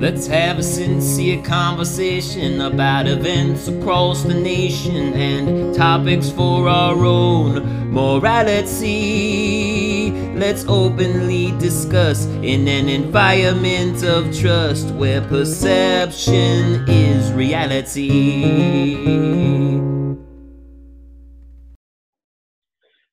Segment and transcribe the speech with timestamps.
[0.00, 7.92] Let's have a sincere conversation about events across the nation and topics for our own
[7.92, 8.80] morality.
[10.34, 18.08] Let's openly discuss in an environment of trust where perception is reality.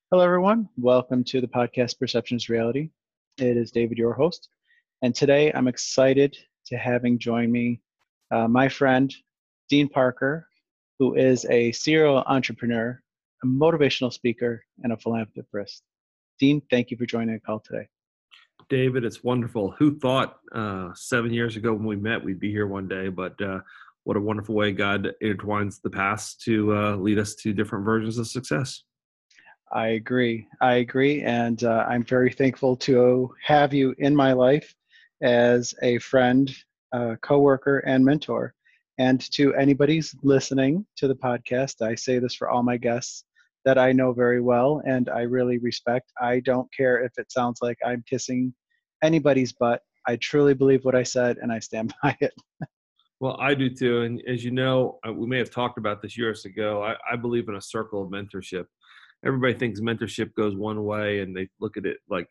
[0.09, 0.69] Hello, everyone.
[0.77, 2.91] Welcome to the podcast Perceptions Reality.
[3.37, 4.47] It is David, your host.
[5.01, 6.37] And today I'm excited
[6.67, 7.81] to having joined me
[8.31, 9.13] uh, my friend,
[9.69, 10.47] Dean Parker,
[10.99, 13.01] who is a serial entrepreneur,
[13.43, 15.83] a motivational speaker, and a philanthropist.
[16.39, 17.87] Dean, thank you for joining the call today.
[18.69, 19.71] David, it's wonderful.
[19.77, 23.07] Who thought uh, seven years ago when we met we'd be here one day?
[23.07, 23.59] But uh,
[24.03, 28.17] what a wonderful way God intertwines the past to uh, lead us to different versions
[28.17, 28.83] of success.
[29.71, 30.47] I agree.
[30.61, 31.23] I agree.
[31.23, 34.73] And uh, I'm very thankful to have you in my life
[35.21, 36.53] as a friend,
[36.93, 38.53] uh, coworker, and mentor.
[38.99, 43.23] And to anybody's listening to the podcast, I say this for all my guests
[43.65, 46.11] that I know very well and I really respect.
[46.21, 48.53] I don't care if it sounds like I'm kissing
[49.03, 49.81] anybody's butt.
[50.07, 52.33] I truly believe what I said and I stand by it.
[53.19, 54.01] Well, I do too.
[54.03, 56.83] And as you know, uh, we may have talked about this years ago.
[56.83, 58.65] I, I bling in a circle of mentorship.
[59.25, 62.29] Everybody thinks mentorship goes one way and they look at it like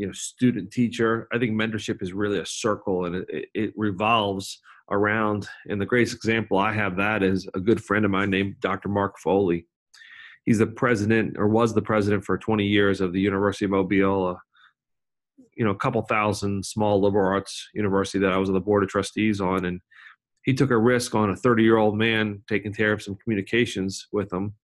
[0.00, 4.60] you know student teacher i think mentorship is really a circle and it, it revolves
[4.90, 8.56] around and the greatest example i have that is a good friend of mine named
[8.60, 9.66] dr mark foley.
[10.46, 14.26] He's the president or was the president for 20 years of the university of mobile
[14.28, 18.60] uh, you know a couple thousand small liberal arts university that i was on the
[18.60, 19.80] board of trustees on and
[20.46, 24.08] he took a risk on a 30 year old man taking care of some communications
[24.12, 24.54] with him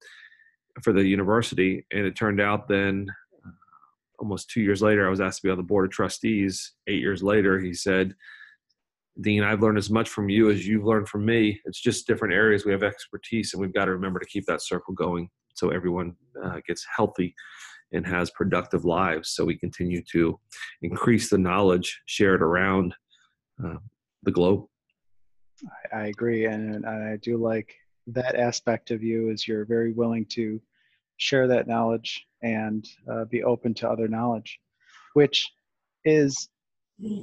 [0.82, 3.06] for the university and it turned out then
[4.18, 6.72] almost two years later, I was asked to be on the board of trustees.
[6.86, 8.14] Eight years later, he said,
[9.20, 11.60] Dean, I've learned as much from you as you've learned from me.
[11.64, 14.62] It's just different areas we have expertise, and we've got to remember to keep that
[14.62, 17.34] circle going so everyone uh, gets healthy
[17.92, 19.30] and has productive lives.
[19.30, 20.38] So we continue to
[20.82, 22.94] increase the knowledge shared around
[23.64, 23.76] uh,
[24.22, 24.66] the globe.
[25.94, 27.74] I agree, and, and I do like
[28.08, 30.60] that aspect of you is you're very willing to
[31.16, 34.58] share that knowledge and uh, be open to other knowledge,
[35.14, 35.50] which
[36.04, 36.48] is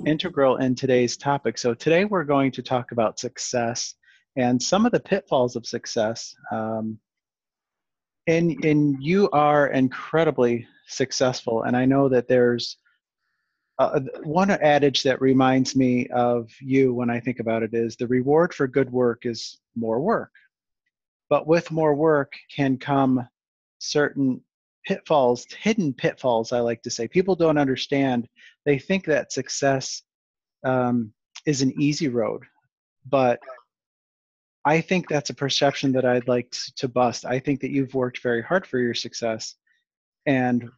[0.06, 1.58] integral in today's topic.
[1.58, 3.96] So, today we're going to talk about success
[4.36, 6.36] and some of the pitfalls of success.
[6.52, 7.00] Um,
[8.26, 12.78] and, and you are incredibly successful, and I know that there's
[13.80, 18.08] uh, one adage that reminds me of you when I think about it is the
[18.08, 20.32] reward for good work is more work.
[21.30, 23.28] But with more work can come
[23.84, 24.42] certain
[24.86, 27.08] pitfalls, hidden pitfalls, I like to say.
[27.08, 28.28] People don't understand.
[28.66, 30.04] They think that success
[30.66, 31.14] um,
[31.46, 32.44] is an easy road,
[33.08, 33.40] but
[34.66, 37.26] I think that's a perception that I'd like to bust.
[37.26, 39.56] I think that you've worked very hard for your success.
[40.26, 40.70] And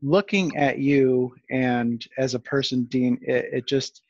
[0.00, 4.02] looking at you and as a person, Dean, it, it just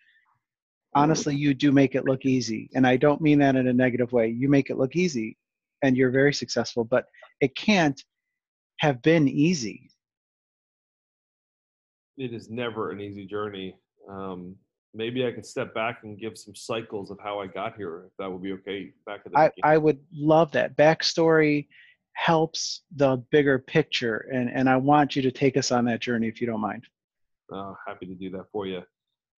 [0.94, 2.70] honestly, you do make it look easy.
[2.74, 4.28] And I don't mean that in a negative way.
[4.28, 5.36] You make it look easy
[5.82, 7.06] and you're very successful, but
[7.40, 8.02] it can't
[8.78, 9.90] have been easy.
[12.16, 13.76] It is never an easy journey.
[14.08, 14.56] Um,
[14.94, 18.12] maybe I can step back and give some cycles of how I got here, if
[18.18, 18.92] that would be okay.
[19.06, 20.76] Back at the I, I would love that.
[20.76, 21.68] Backstory
[22.14, 26.26] helps the bigger picture, and, and I want you to take us on that journey
[26.26, 26.84] if you don't mind.
[27.52, 28.78] Uh, happy to do that for you.
[28.78, 28.82] I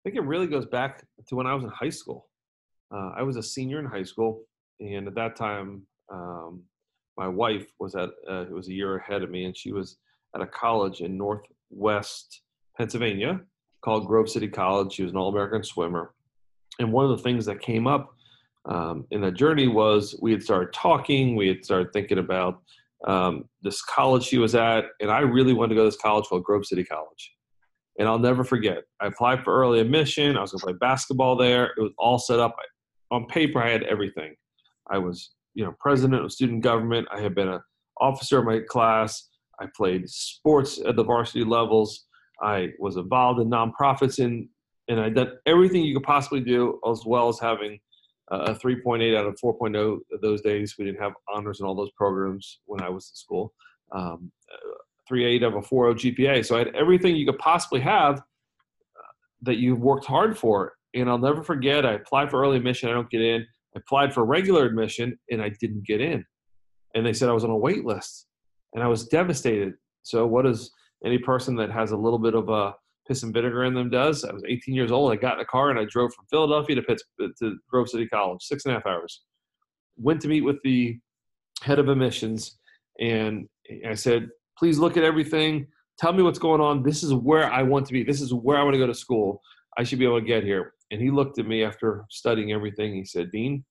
[0.05, 2.29] think it really goes back to when I was in high school.
[2.95, 4.45] Uh, I was a senior in high school,
[4.81, 6.63] and at that time, um,
[7.19, 9.99] my wife was at uh, was a year ahead of me, and she was
[10.35, 12.43] at a college in Northwest
[12.77, 13.41] Pennsylvania
[13.83, 14.93] called Grove City College.
[14.93, 16.15] She was an All-American swimmer,
[16.79, 18.15] and one of the things that came up
[18.67, 22.63] um, in the journey was we had started talking, we had started thinking about
[23.07, 26.27] um, this college she was at, and I really wanted to go to this college
[26.27, 27.33] called Grove City College.
[27.99, 28.85] And I'll never forget.
[29.01, 30.37] I applied for early admission.
[30.37, 31.73] I was going to play basketball there.
[31.77, 32.55] It was all set up.
[33.11, 34.37] On paper, I had everything.
[34.89, 37.09] I was you know president of student government.
[37.13, 37.61] I have been an
[38.01, 39.29] officer of my class.
[39.61, 42.07] I played sports at the varsity levels.
[42.41, 44.49] I was involved in nonprofits and
[44.87, 47.79] and I did everything you could possibly do, as well as having
[48.31, 50.77] a 3.8 out of 4.0 those days.
[50.79, 53.53] We didn't have honors in all those programs when I was in school.
[53.93, 54.31] Um,
[55.11, 56.47] 3.8 of a 4.0 GPA.
[56.47, 59.13] So I had everything you could possibly have uh,
[59.43, 60.75] that you've worked hard for.
[60.95, 62.89] And I'll never forget, I applied for early admission.
[62.89, 63.47] I don't get in
[63.79, 66.25] applied for regular admission and I didn't get in.
[66.95, 68.27] And they said I was on a wait list
[68.75, 69.75] and I was devastated.
[70.03, 70.71] So, what does
[71.05, 72.75] any person that has a little bit of a
[73.09, 74.25] piss and vinegar in them does.
[74.25, 75.11] I was 18 years old.
[75.11, 78.07] I got in a car and I drove from Philadelphia to Pittsburgh to Grove City
[78.07, 79.23] College, six and a half hours.
[79.97, 80.99] Went to meet with the
[81.63, 82.59] head of admissions,
[83.01, 83.49] and
[83.87, 84.29] I said,
[84.59, 85.67] "Please look at everything.
[85.99, 86.85] Tell me what's going on.
[86.85, 88.05] This is where I want to be.
[88.05, 89.41] This is where I want to go to school.
[89.77, 92.95] I should be able to get here." And he looked at me after studying everything.
[92.95, 93.65] He said, "Dean,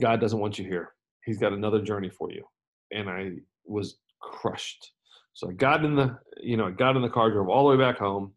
[0.00, 0.92] God doesn't want you here.
[1.24, 2.44] He's got another journey for you."
[2.92, 3.32] And I
[3.64, 4.92] was crushed.
[5.34, 7.76] So I got in the, you know, I got in the car, drove all the
[7.76, 8.32] way back home.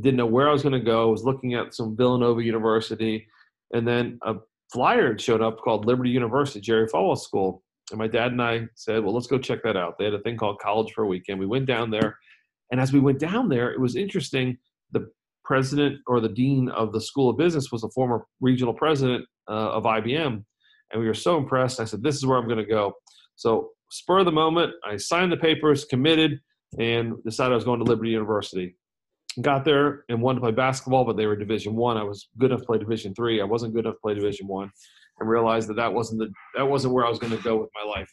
[0.00, 1.10] Didn't know where I was going to go.
[1.10, 3.26] Was looking at some Villanova University,
[3.72, 4.36] and then a
[4.72, 7.62] flyer showed up called Liberty University, Jerry Falwell School.
[7.90, 10.20] And my dad and I said, "Well, let's go check that out." They had a
[10.20, 11.40] thing called College for a Weekend.
[11.40, 12.18] We went down there,
[12.70, 14.58] and as we went down there, it was interesting.
[14.92, 15.08] The
[15.44, 19.70] president or the dean of the School of Business was a former regional president uh,
[19.72, 20.44] of IBM,
[20.92, 21.80] and we were so impressed.
[21.80, 22.94] I said, "This is where I'm going to go."
[23.36, 26.40] So spur of the moment, I signed the papers, committed,
[26.78, 28.76] and decided I was going to Liberty University.
[29.42, 31.96] Got there and wanted to play basketball, but they were Division One.
[31.96, 32.00] I.
[32.00, 33.40] I was good enough to play Division Three.
[33.40, 33.44] I.
[33.44, 34.70] Wasn't good enough to play Division One,
[35.18, 37.70] and realized that that wasn't the that wasn't where I was going to go with
[37.74, 38.08] my life.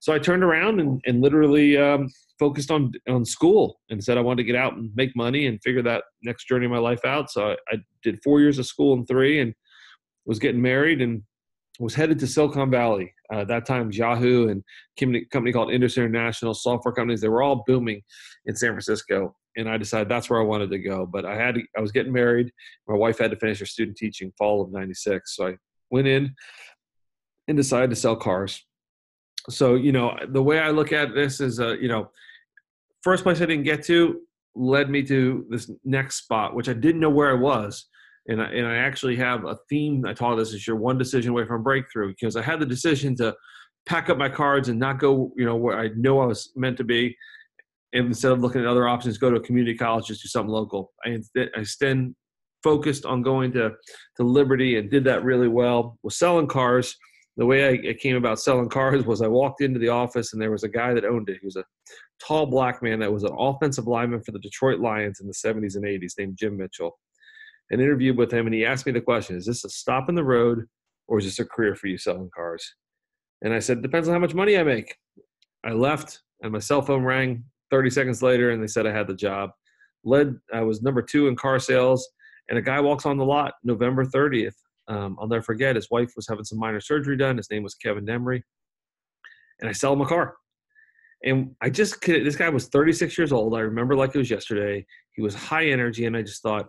[0.00, 2.08] So I turned around and, and literally um,
[2.38, 5.60] focused on on school and said I wanted to get out and make money and
[5.62, 7.30] figure that next journey of my life out.
[7.30, 9.54] So I, I did four years of school and three, and
[10.26, 11.22] was getting married and
[11.78, 13.14] was headed to Silicon Valley.
[13.32, 14.62] Uh, that time, Yahoo and
[15.00, 18.02] a company called Indus International software companies, they were all booming
[18.46, 19.36] in San Francisco.
[19.56, 21.06] And I decided that's where I wanted to go.
[21.06, 22.52] But I had to, I was getting married.
[22.86, 25.36] My wife had to finish her student teaching fall of 96.
[25.36, 25.56] So I
[25.90, 26.34] went in
[27.46, 28.64] and decided to sell cars.
[29.48, 32.10] So, you know, the way I look at this is, uh, you know,
[33.02, 34.20] first place I didn't get to
[34.54, 37.86] led me to this next spot, which I didn't know where I was
[38.28, 40.04] and I, and I actually have a theme.
[40.06, 43.16] I taught this this year: one decision away from breakthrough, because I had the decision
[43.16, 43.34] to
[43.86, 46.76] pack up my cards and not go, you know, where I know I was meant
[46.76, 47.16] to be,
[47.94, 50.52] and instead of looking at other options, go to a community college, just do something
[50.52, 50.92] local.
[51.04, 52.14] I I then
[52.62, 53.72] focused on going to
[54.16, 55.98] to Liberty and did that really well.
[56.02, 56.94] Was selling cars.
[57.38, 60.50] The way I came about selling cars was I walked into the office and there
[60.50, 61.38] was a guy that owned it.
[61.40, 61.62] He was a
[62.20, 65.76] tall black man that was an offensive lineman for the Detroit Lions in the 70s
[65.76, 66.98] and 80s, named Jim Mitchell
[67.70, 70.14] an interview with him, and he asked me the question: Is this a stop in
[70.14, 70.66] the road,
[71.06, 72.74] or is this a career for you selling cars?
[73.42, 74.96] And I said, depends on how much money I make.
[75.64, 79.06] I left, and my cell phone rang 30 seconds later, and they said I had
[79.06, 79.50] the job.
[80.04, 82.08] Led, I was number two in car sales,
[82.48, 84.54] and a guy walks on the lot November 30th.
[84.88, 85.76] Um, I'll never forget.
[85.76, 87.36] His wife was having some minor surgery done.
[87.36, 88.42] His name was Kevin Demery,
[89.60, 90.34] and I sell him a car.
[91.24, 93.54] And I just this guy was 36 years old.
[93.54, 94.86] I remember like it was yesterday.
[95.12, 96.66] He was high energy, and I just thought,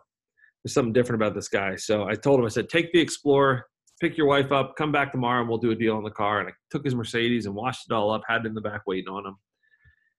[0.63, 1.75] there's something different about this guy.
[1.75, 3.65] So I told him, I said, take the Explorer,
[4.01, 6.39] pick your wife up, come back tomorrow, and we'll do a deal on the car.
[6.39, 8.81] And I took his Mercedes and washed it all up, had it in the back
[8.85, 9.35] waiting on him.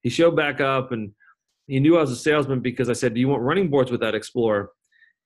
[0.02, 1.12] He showed back up and
[1.66, 4.00] he knew I was a salesman because I said, Do you want running boards with
[4.00, 4.70] that Explorer?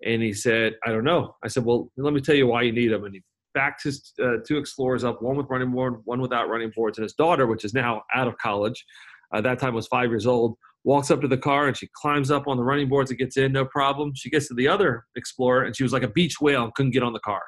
[0.05, 1.37] And he said, I don't know.
[1.45, 3.05] I said, Well, let me tell you why you need them.
[3.05, 3.23] And he
[3.55, 6.99] backed his uh, two Explorers up, one with running board, one without running boards.
[6.99, 8.85] And his daughter, which is now out of college,
[9.33, 12.31] uh, that time was five years old, walks up to the car and she climbs
[12.31, 14.13] up on the running boards and gets in, no problem.
[14.15, 16.93] She gets to the other Explorer and she was like a beach whale and couldn't
[16.93, 17.43] get on the car.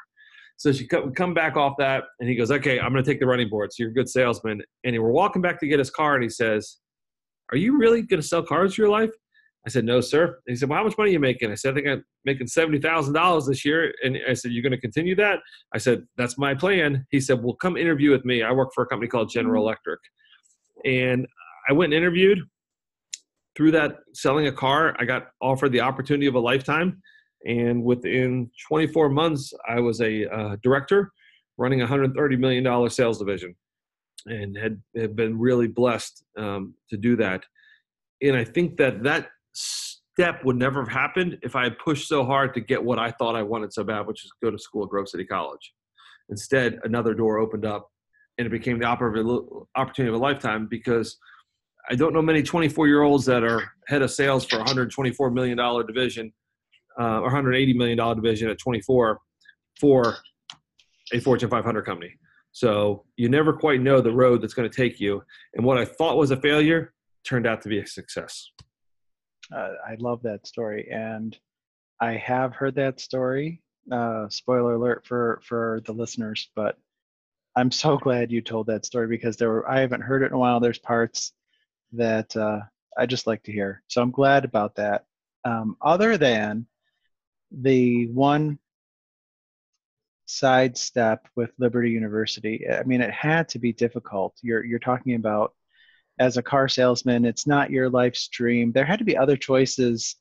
[0.57, 3.21] So she come, come back off that and he goes, okay, I'm going to take
[3.21, 3.79] the running boards.
[3.79, 4.63] You're a good salesman.
[4.85, 6.79] And he, we're walking back to get his car and he says,
[7.53, 9.11] are you really going to sell cars for your life?
[9.67, 10.25] I said, no, sir.
[10.25, 11.51] And he said, well, how much money are you making?
[11.51, 13.93] I said, I think I'm making $70,000 this year.
[14.03, 15.41] And I said, you're going to continue that?
[15.75, 17.05] I said, that's my plan.
[17.11, 18.45] He said, well, come interview with me.
[18.45, 19.69] I work for a company called General mm-hmm.
[19.69, 20.01] Electric.
[20.85, 21.27] And
[21.69, 22.39] I went and interviewed
[23.57, 27.03] through that selling a car, I got offered the opportunity of a lifetime.
[27.47, 31.11] And within 24 months, I was a uh, director
[31.59, 33.55] running a $130 million sales division
[34.27, 37.45] and had, had been really blessed um, to do that.
[38.23, 42.25] And I think that that step would never have happened if I had pushed so
[42.25, 44.85] hard to get what I thought I wanted so bad, which is go to school
[44.85, 45.73] at Grove City College.
[46.29, 47.89] Instead, another door opened up
[48.37, 51.17] and it became the opportunity of a lifetime because–
[51.89, 55.57] I don't know many 24 year olds that are head of sales for 124 million
[55.57, 56.33] dollar division
[56.99, 59.19] uh, or 180 million dollar division at 24
[59.81, 60.17] for
[61.13, 62.15] a Fortune 500 company.
[62.53, 65.23] So you never quite know the road that's going to take you.
[65.55, 68.51] And what I thought was a failure turned out to be a success.
[69.55, 71.39] Uh, I love that story, and
[72.01, 73.63] I have heard that story.
[73.93, 76.77] Uh, spoiler alert for for the listeners, but
[77.57, 80.33] I'm so glad you told that story because there were I haven't heard it in
[80.33, 80.59] a while.
[80.59, 81.33] There's parts
[81.93, 82.61] that uh,
[82.97, 83.83] I just like to hear.
[83.89, 85.05] So I'm glad about that.
[85.45, 86.67] Um, other than
[87.51, 88.59] the one
[90.27, 94.37] sidestep with Liberty University, I mean, it had to be difficult.
[94.43, 95.55] You're you're talking about
[96.19, 97.25] as a car salesman.
[97.25, 98.73] It's not your life's dream.
[98.73, 100.17] There had to be other choices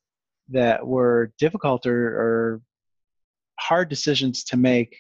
[0.49, 2.61] that were difficult or, or
[3.59, 4.97] hard decisions to make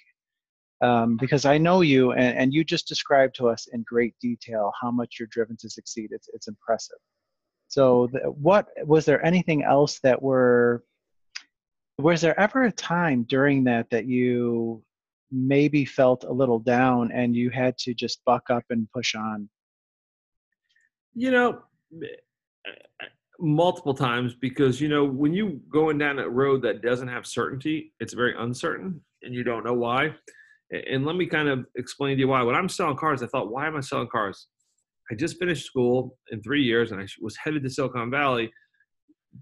[0.81, 4.71] um, because I know you and, and you just described to us in great detail
[4.81, 6.09] how much you're driven to succeed.
[6.11, 6.97] It's, it's impressive.
[7.67, 8.07] So,
[8.39, 10.83] what was there anything else that were?
[11.97, 14.83] Was there ever a time during that that you
[15.31, 19.49] maybe felt a little down and you had to just buck up and push on?
[21.15, 21.63] You know,
[23.39, 27.93] multiple times because you know when you going down a road that doesn't have certainty,
[27.99, 30.13] it's very uncertain and you don't know why.
[30.89, 32.41] And let me kind of explain to you why.
[32.43, 34.47] When I'm selling cars, I thought, why am I selling cars?
[35.11, 38.51] I just finished school in three years and I was headed to Silicon Valley,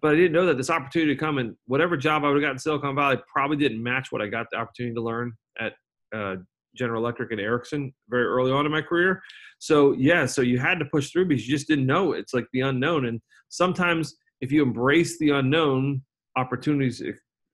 [0.02, 2.42] but I didn't know that this opportunity to come and whatever job I would have
[2.42, 5.74] gotten in Silicon Valley probably didn't match what I got the opportunity to learn at
[6.14, 6.36] uh,
[6.76, 9.22] General Electric and Ericsson very early on in my career.
[9.60, 12.14] So yeah, so you had to push through because you just didn't know.
[12.14, 16.02] It's like the unknown, and sometimes if you embrace the unknown,
[16.36, 17.02] opportunities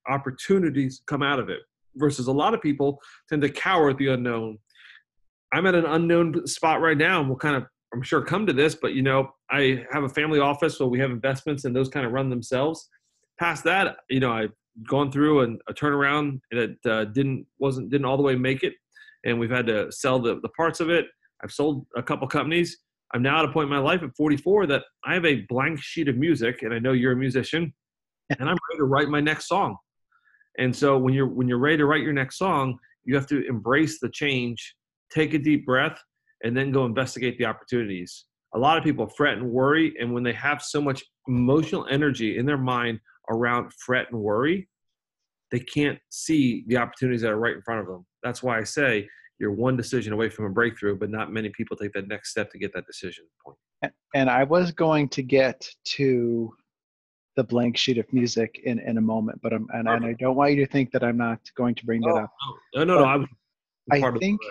[0.10, 1.60] opportunities come out of it.
[1.96, 4.58] Versus a lot of people tend to cower at the unknown.
[5.52, 8.54] I'm at an unknown spot right now, and we'll kind of I'm sure come to
[8.54, 11.90] this, but you know, I have a family office, so we have investments and those
[11.90, 12.88] kind of run themselves.
[13.40, 14.54] Past that, you know, I've
[14.88, 18.74] gone through an, a turnaround that uh, didn't wasn't didn't all the way make it,
[19.26, 21.08] and we've had to sell the, the parts of it.
[21.44, 22.78] I've sold a couple companies.
[23.14, 25.82] I'm now at a point in my life at 44 that I have a blank
[25.82, 27.74] sheet of music, and I know you're a musician,
[28.30, 29.78] and I'm ready to write my next song.
[30.60, 33.48] And so when you're when you're ready to write your next song, you have to
[33.48, 34.76] embrace the change,
[35.12, 36.00] take a deep breath,
[36.44, 38.26] and then go investigate the opportunities.
[38.56, 42.38] A lot of people fret and worry, and when they have so much emotional energy
[42.38, 43.00] in their mind
[43.30, 44.68] around fret and worry,
[45.52, 48.06] they can't see the opportunities that are right in front of them.
[48.22, 49.08] That's why I say
[49.40, 52.52] you're one decision away from a breakthrough, but not many people take that next step
[52.52, 53.58] to get that decision point.
[54.14, 56.52] And I was going to get to
[57.40, 60.36] the blank sheet of music in, in a moment, but I'm and, and I don't
[60.36, 62.32] want you to think that I'm not going to bring that oh, up.
[62.76, 63.26] No, no, no.
[63.94, 64.42] I, I think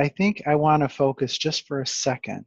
[0.00, 2.44] I think I want to focus just for a second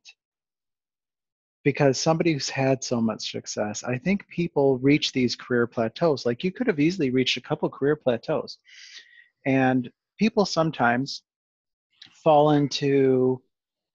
[1.63, 6.25] because somebody who's had so much success, I think people reach these career plateaus.
[6.25, 8.57] Like you could have easily reached a couple career plateaus.
[9.45, 11.21] And people sometimes
[12.21, 13.41] fall into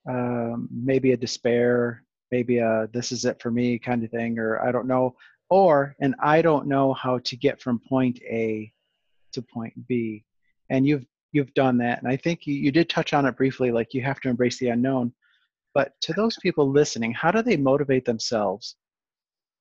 [0.09, 2.02] um, maybe a despair,
[2.33, 5.16] maybe a this is it for me kind of thing, or I don't know,
[5.50, 8.73] or and I don't know how to get from point A
[9.33, 10.25] to point B.
[10.71, 12.03] And you've you've done that.
[12.03, 14.59] And i think you, you did touch on it briefly like you have to embrace
[14.59, 15.12] the unknown.
[15.75, 18.76] But to those people listening how do they motivate themselves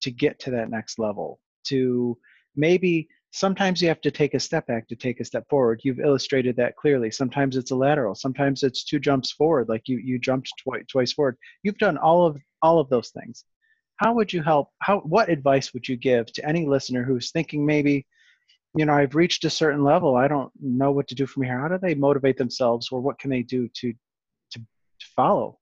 [0.01, 1.39] to get to that next level?
[1.65, 2.17] To
[2.55, 5.81] maybe sometimes you have to take a step back to take a step forward.
[5.83, 7.11] You've illustrated that clearly.
[7.11, 8.15] Sometimes it's a lateral.
[8.15, 11.37] Sometimes it's two jumps forward like you you jumped twice, twice forward.
[11.61, 13.43] You've done all of all of those things
[13.97, 17.65] how would you help how what advice would you give to any listener who's thinking
[17.65, 18.05] maybe
[18.75, 21.59] you know i've reached a certain level i don't know what to do from here?
[21.59, 23.93] How do they motivate themselves or what can they do to
[24.51, 25.59] to, to follow?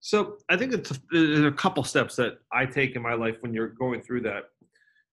[0.00, 3.36] So i think it's a, there's a couple steps that i take in my life
[3.40, 4.44] when you're going through that.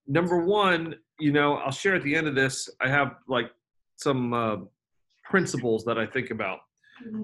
[0.08, 3.50] Number one you know i'll share at the end of this i have like
[3.96, 4.58] some uh,
[5.24, 6.60] principles that i think about.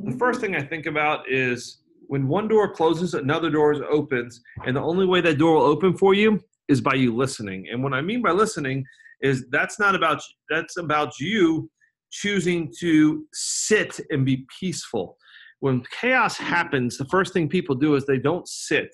[0.06, 4.76] The first thing i think about is when one door closes another door opens and
[4.76, 6.38] the only way that door will open for you
[6.68, 7.66] is by you listening.
[7.72, 8.84] And what i mean by listening
[9.22, 11.72] is that's not about that's about you
[12.12, 15.16] choosing to sit and be peaceful.
[15.62, 18.94] When chaos happens the first thing people do is they don't sit.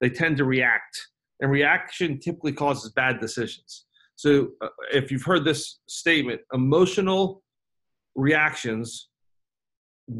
[0.00, 0.98] They tend to react.
[1.38, 3.86] And reaction typically causes bad decisions.
[4.16, 7.44] So uh, if you've heard this statement emotional
[8.16, 9.09] reactions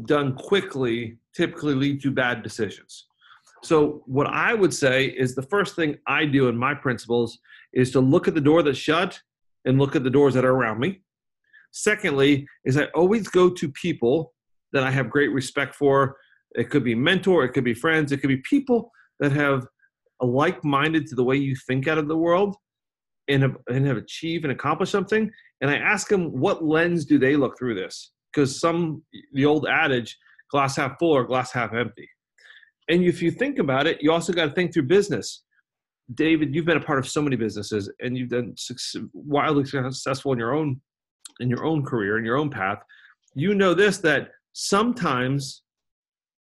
[0.05, 3.07] done quickly typically lead to bad decisions
[3.63, 7.39] so what i would say is the first thing i do in my principles
[7.73, 9.19] is to look at the door that's shut
[9.65, 11.01] and look at the doors that are around me.
[11.71, 14.33] Secondly, is I always go to people
[14.73, 16.17] that I have great respect for.
[16.55, 19.65] It could be mentor, it could be friends, it could be people that have
[20.21, 22.55] a like-minded to the way you think out of the world
[23.27, 25.31] and have, and have achieved and accomplished something.
[25.61, 28.11] And I ask them, what lens do they look through this?
[28.33, 30.17] Because some, the old adage,
[30.49, 32.07] glass half full or glass half empty.
[32.89, 35.43] And if you think about it, you also got to think through business.
[36.13, 38.55] David, you've been a part of so many businesses, and you've been
[39.13, 40.81] wildly successful in your own
[41.39, 42.79] in your own career, in your own path.
[43.33, 45.63] You know this that sometimes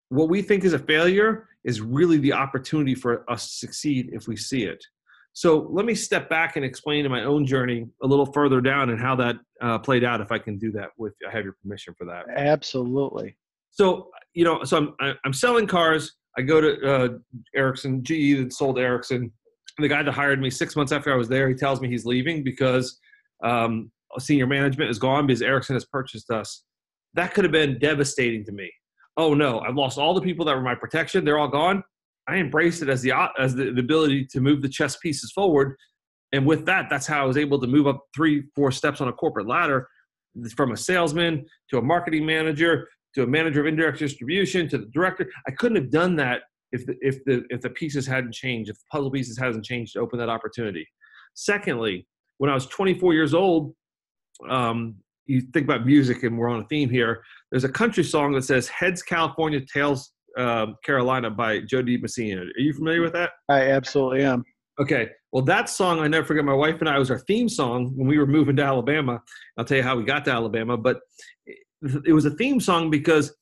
[0.10, 4.28] what we think is a failure is really the opportunity for us to succeed if
[4.28, 4.84] we see it.
[5.34, 8.90] So let me step back and explain in my own journey a little further down
[8.90, 10.22] and how that uh, played out.
[10.22, 12.26] If I can do that with, I have your permission for that.
[12.36, 13.38] Absolutely.
[13.72, 16.16] So you know, so I'm I'm selling cars.
[16.38, 17.10] I go to uh,
[17.56, 19.32] Ericsson, GE that sold Ericsson.
[19.78, 22.06] The guy that hired me six months after I was there, he tells me he's
[22.06, 23.00] leaving because
[23.44, 26.64] um, senior management is gone because Ericsson has purchased us.
[27.14, 28.72] That could have been devastating to me.
[29.18, 31.26] Oh no, I've lost all the people that were my protection.
[31.26, 31.84] They're all gone.
[32.30, 35.76] I embraced it as the as the, the ability to move the chess pieces forward,
[36.32, 39.08] and with that, that's how I was able to move up three, four steps on
[39.08, 39.88] a corporate ladder,
[40.56, 44.86] from a salesman to a marketing manager to a manager of indirect distribution to the
[44.94, 45.30] director.
[45.48, 48.78] I couldn't have done that if the if the if the pieces hadn't changed, if
[48.78, 50.88] the puzzle pieces hasn't changed to open that opportunity.
[51.34, 52.08] Secondly,
[52.38, 53.74] when I was 24 years old,
[54.50, 54.96] um,
[55.26, 57.24] you think about music, and we're on a theme here.
[57.52, 62.42] There's a country song that says "Heads California, Tails um, Carolina" by Jo Dee Messina.
[62.42, 63.32] Are you familiar with that?
[63.50, 64.44] I absolutely am.
[64.80, 66.46] Okay, well, that song I never forget.
[66.46, 69.22] My wife and I was our theme song when we were moving to Alabama.
[69.58, 71.02] I'll tell you how we got to Alabama, but
[72.06, 73.36] it was a theme song because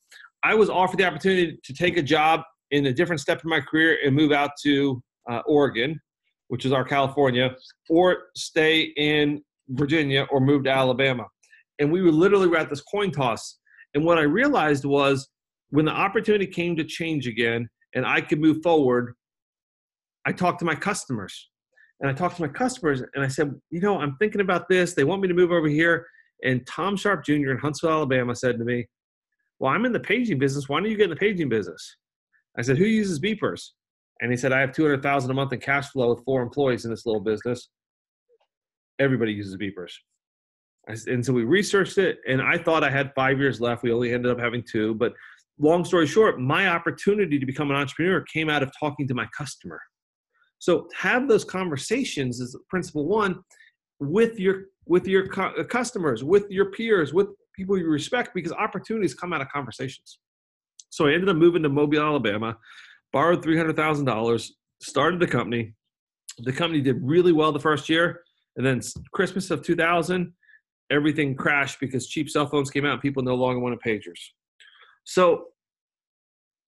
[0.44, 3.60] I was offered the opportunity to take a job in a different step in my
[3.60, 6.00] career and move out to uh, Oregon,
[6.48, 7.56] which is our California,
[7.90, 11.26] or stay in Virginia or move to Alabama.
[11.80, 13.60] And we were literally at this coin toss.
[13.94, 15.28] And what I realized was
[15.70, 19.14] when the opportunity came to change again and I could move forward,
[20.26, 21.50] I talked to my customers.
[22.00, 24.94] And I talked to my customers and I said, you know, I'm thinking about this.
[24.94, 26.06] They want me to move over here.
[26.44, 27.52] And Tom Sharp Jr.
[27.52, 28.86] in Huntsville, Alabama said to me,
[29.60, 30.70] Well, I'm in the paging business.
[30.70, 31.98] Why don't you get in the paging business?
[32.58, 33.70] I said, Who uses beepers?
[34.22, 36.92] And he said, I have 200000 a month in cash flow with four employees in
[36.92, 37.70] this little business.
[39.00, 39.94] Everybody uses beepers.
[41.08, 43.84] And so we researched it, and I thought I had five years left.
[43.84, 44.96] We only ended up having two.
[44.96, 45.14] But
[45.60, 49.28] long story short, my opportunity to become an entrepreneur came out of talking to my
[49.38, 49.82] customer.
[50.60, 53.40] So have those conversations is principle one
[54.00, 58.52] with your with your cu- uh, customers, with your peers, with people you respect, because
[58.54, 60.20] opportunities come out of conversations.
[60.90, 62.58] So I ended up moving to Mobile, Alabama,
[63.12, 65.74] borrowed three hundred thousand dollars, started the company.
[66.40, 68.22] The company did really well the first year,
[68.56, 70.32] and then Christmas of 2000,
[70.92, 72.94] everything crashed because cheap cell phones came out.
[72.94, 74.20] and People no longer wanted pagers.
[75.08, 75.46] So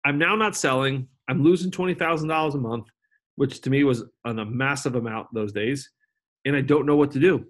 [0.06, 1.08] I'm now not selling.
[1.30, 2.86] I'm losing twenty thousand dollars a month,
[3.36, 5.90] which to me was on a massive amount those days,
[6.46, 7.46] and I don't know what to do.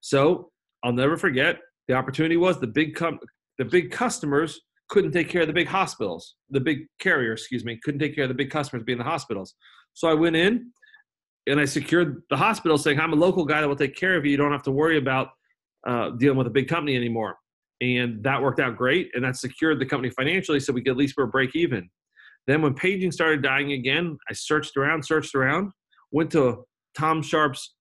[0.00, 0.52] So
[0.84, 3.18] I'll never forget the opportunity was the big com-
[3.58, 6.36] the big customers couldn't take care of the big hospitals.
[6.50, 9.54] The big carrier, excuse me, couldn't take care of the big customers being the hospitals.
[9.94, 10.70] So I went in
[11.48, 14.24] and I secured the hospital saying, I'm a local guy that will take care of
[14.24, 14.30] you.
[14.30, 15.30] You don't have to worry about
[15.84, 17.36] uh, dealing with a big company anymore.
[17.80, 19.10] And that worked out great.
[19.14, 21.88] And that secured the company financially so we could at least break even.
[22.46, 25.72] Then when paging started dying again, I searched around, searched around,
[26.12, 26.64] went to
[26.96, 27.74] Tom Sharp's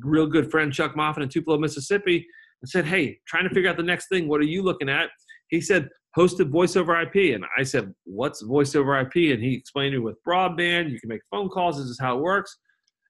[0.00, 2.26] real good friend Chuck Moffat in Tupelo, Mississippi,
[2.60, 4.28] and said, Hey, trying to figure out the next thing.
[4.28, 5.10] What are you looking at?
[5.48, 7.34] He said, hosted voice over IP.
[7.34, 9.32] And I said, What's voice over IP?
[9.32, 12.16] And he explained to me with broadband, you can make phone calls, this is how
[12.18, 12.56] it works.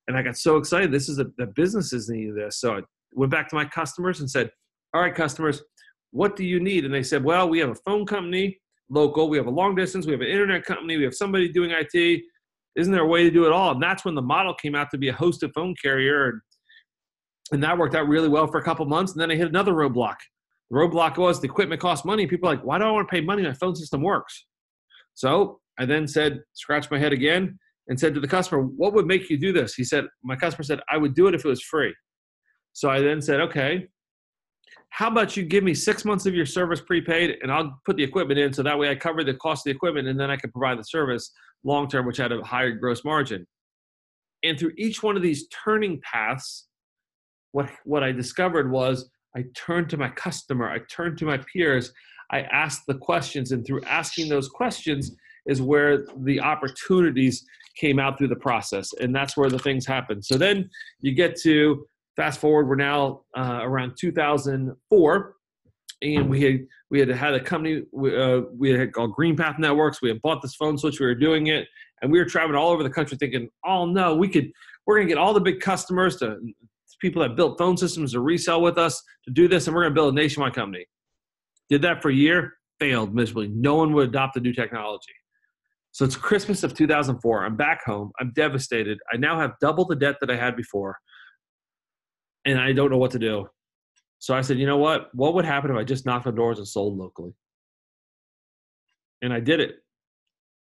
[0.06, 0.92] And I got so excited.
[0.92, 2.60] This is a, the businesses need this.
[2.60, 2.80] So I
[3.14, 4.50] went back to my customers and said,
[4.92, 5.62] All right, customers,
[6.14, 6.84] what do you need?
[6.84, 10.06] And they said, Well, we have a phone company, local, we have a long distance,
[10.06, 12.22] we have an internet company, we have somebody doing IT.
[12.76, 13.72] Isn't there a way to do it all?
[13.72, 16.28] And that's when the model came out to be a hosted phone carrier.
[16.28, 16.40] And,
[17.50, 19.12] and that worked out really well for a couple months.
[19.12, 20.16] And then I hit another roadblock.
[20.70, 22.28] The roadblock was the equipment costs money.
[22.28, 23.42] People are like, why do I want to pay money?
[23.42, 24.46] My phone system works.
[25.14, 29.06] So I then said, scratch my head again and said to the customer, what would
[29.06, 29.74] make you do this?
[29.74, 31.94] He said, my customer said, I would do it if it was free.
[32.72, 33.88] So I then said, okay,
[34.94, 38.04] how about you give me six months of your service prepaid and I'll put the
[38.04, 40.36] equipment in so that way I cover the cost of the equipment and then I
[40.36, 41.32] can provide the service
[41.64, 43.44] long term, which had a higher gross margin.
[44.44, 46.68] And through each one of these turning paths,
[47.50, 51.92] what, what I discovered was I turned to my customer, I turned to my peers,
[52.30, 55.10] I asked the questions, and through asking those questions
[55.46, 57.44] is where the opportunities
[57.76, 60.22] came out through the process, and that's where the things happen.
[60.22, 61.84] So then you get to
[62.16, 65.34] fast forward, we're now uh, around 2004,
[66.02, 67.82] and we had we had had a company
[68.16, 70.02] uh, we had called Green Path Networks.
[70.02, 71.66] We had bought this phone switch, we were doing it,
[72.02, 74.50] and we were traveling all over the country, thinking, "Oh no, we could."
[74.86, 76.36] We're going to get all the big customers to
[77.00, 79.92] people that built phone systems to resell with us to do this, and we're going
[79.92, 80.84] to build a nationwide company.
[81.70, 83.48] Did that for a year, failed miserably.
[83.48, 85.12] No one would adopt the new technology.
[85.92, 87.44] So it's Christmas of 2004.
[87.44, 88.10] I'm back home.
[88.20, 88.98] I'm devastated.
[89.12, 90.98] I now have double the debt that I had before,
[92.44, 93.48] and I don't know what to do.
[94.18, 95.14] So I said, you know what?
[95.14, 97.32] What would happen if I just knocked on doors and sold locally?
[99.22, 99.76] And I did it.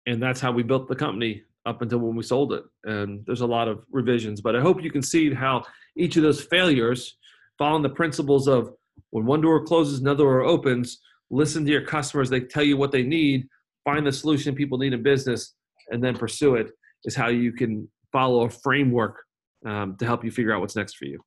[0.06, 2.63] And that's how we built the company up until when we sold it.
[2.84, 5.63] And there's a lot of revisions, but I hope you can see how
[5.96, 7.17] each of those failures,
[7.58, 8.74] following the principles of
[9.12, 12.91] when one door closes, another door opens, listen to your customers, they tell you what
[12.91, 13.48] they need,
[13.86, 15.56] find the solution people need in business.
[15.89, 16.72] and then pursue it
[17.06, 19.24] is how you can follow a framework
[19.65, 21.19] um, to help you figure out what's next for you.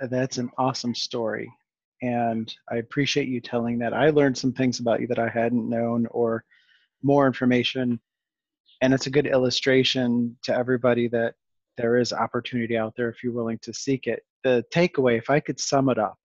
[0.00, 1.50] That's an awesome story.
[2.02, 3.94] And I appreciate you telling that.
[3.94, 6.44] I learned some things about you that I hadn't known or
[7.02, 8.00] more information.
[8.82, 11.34] And it's a good illustration to everybody that
[11.76, 14.22] there is opportunity out there if you're willing to seek it.
[14.44, 16.16] The takeaway, if I could sum it up,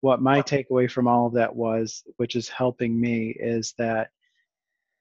[0.00, 4.10] what my takeaway from all of that was, which is helping me, is that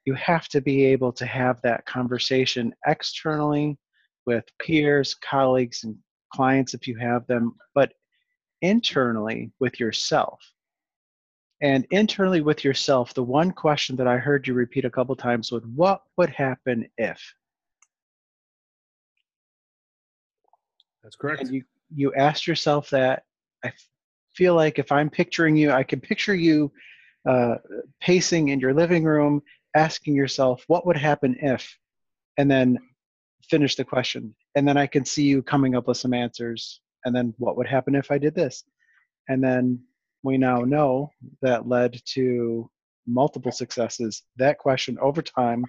[0.05, 3.77] you have to be able to have that conversation externally
[4.25, 5.95] with peers, colleagues, and
[6.35, 7.93] clients if you have them, but
[8.61, 10.39] internally with yourself.
[11.61, 15.51] And internally with yourself, the one question that I heard you repeat a couple times
[15.51, 17.21] was, What would happen if?
[21.01, 21.43] That's correct.
[21.43, 23.23] And you, you asked yourself that.
[23.63, 23.71] I
[24.33, 26.71] feel like if I'm picturing you, I can picture you
[27.27, 27.55] uh,
[28.01, 29.41] pacing in your living room,
[29.75, 31.77] asking yourself, What would happen if?
[32.37, 32.77] And then
[33.49, 34.35] finish the question.
[34.55, 36.81] And then I can see you coming up with some answers.
[37.03, 38.63] And then what would happen if I did this?
[39.27, 39.79] And then
[40.23, 42.69] we now know that led to
[43.05, 44.23] multiple successes.
[44.37, 45.65] That question over time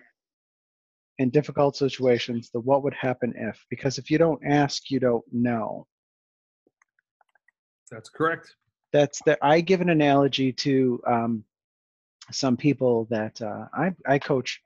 [1.18, 5.25] in difficult situations, the what would happen if, because if you don't ask, you don't
[5.33, 5.87] know.
[7.90, 8.55] That's correct.
[8.92, 9.38] That's that.
[9.42, 11.44] I give an analogy to um,
[12.33, 14.61] some people that uh, I, I coach,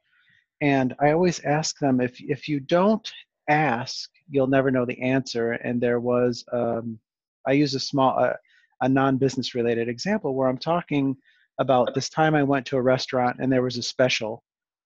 [0.61, 3.11] and I always ask them if if you don't
[3.51, 5.53] ask, you'll never know the answer.
[5.53, 6.99] And there was, um,
[7.47, 8.35] I use a small, uh,
[8.81, 11.17] a non-business related example where I'm talking
[11.59, 14.43] about this time I went to a restaurant and there was a special.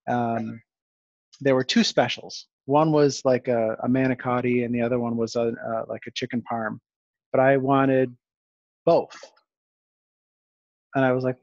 [0.08, 0.60] Um,
[1.40, 2.46] there were two specials.
[2.64, 6.10] One was like a, a manicotti and the other one was a, uh, like a
[6.12, 6.78] chicken parm.
[7.32, 8.16] But I wanted
[8.84, 9.16] both.
[10.94, 11.36] And I was like,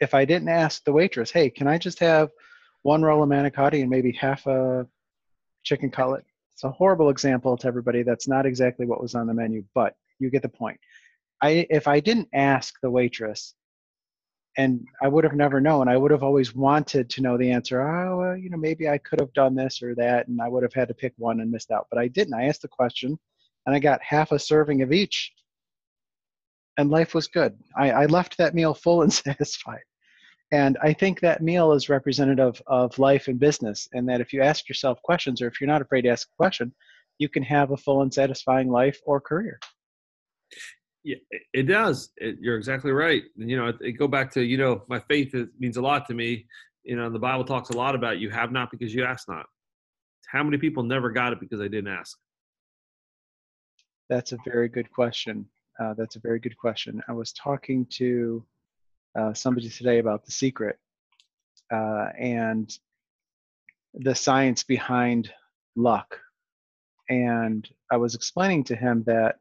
[0.00, 2.30] if I didn't ask the waitress, hey, can I just have
[2.82, 4.86] one roll of manicotti and maybe half a
[5.62, 6.24] chicken cutlet?
[6.54, 8.02] It's a horrible example to everybody.
[8.02, 10.78] That's not exactly what was on the menu, but you get the point.
[11.42, 13.54] I if I didn't ask the waitress,
[14.56, 15.88] and I would have never known.
[15.88, 17.80] I would have always wanted to know the answer.
[17.80, 20.62] Oh, well, you know, maybe I could have done this or that, and I would
[20.62, 21.88] have had to pick one and missed out.
[21.90, 22.34] But I didn't.
[22.34, 23.18] I asked the question,
[23.66, 25.32] and I got half a serving of each,
[26.78, 27.58] and life was good.
[27.76, 29.82] I, I left that meal full and satisfied.
[30.54, 34.40] And I think that meal is representative of life and business, and that if you
[34.40, 36.72] ask yourself questions, or if you're not afraid to ask a question,
[37.18, 39.58] you can have a full and satisfying life or career.
[41.02, 41.16] Yeah,
[41.52, 42.10] it does.
[42.18, 43.24] It, you're exactly right.
[43.34, 46.06] You know, it, it, go back to you know, my faith is, means a lot
[46.06, 46.46] to me.
[46.84, 49.46] You know, the Bible talks a lot about you have not because you ask not.
[50.28, 52.16] How many people never got it because they didn't ask?
[54.08, 55.46] That's a very good question.
[55.80, 57.02] Uh, that's a very good question.
[57.08, 58.46] I was talking to
[59.18, 60.78] uh, somebody today about the secret
[61.72, 62.78] uh, and
[63.94, 65.30] the science behind
[65.76, 66.18] luck.
[67.08, 69.36] And I was explaining to him that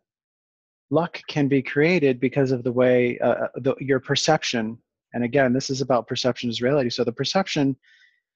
[0.89, 4.77] luck can be created because of the way uh, uh, the, your perception.
[5.13, 6.89] And again, this is about perception as reality.
[6.89, 7.75] So the perception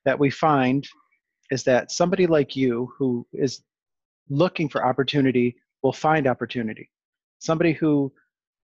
[0.05, 0.87] that we find
[1.51, 3.61] is that somebody like you who is
[4.29, 6.89] looking for opportunity will find opportunity.
[7.39, 8.11] Somebody who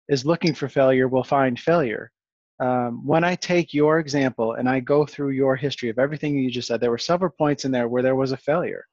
[0.08, 2.10] is looking for failure will find failure
[2.60, 6.50] um, when I take your example and I go through your history of everything you
[6.50, 8.86] just said, there were several points in there where there was a failure.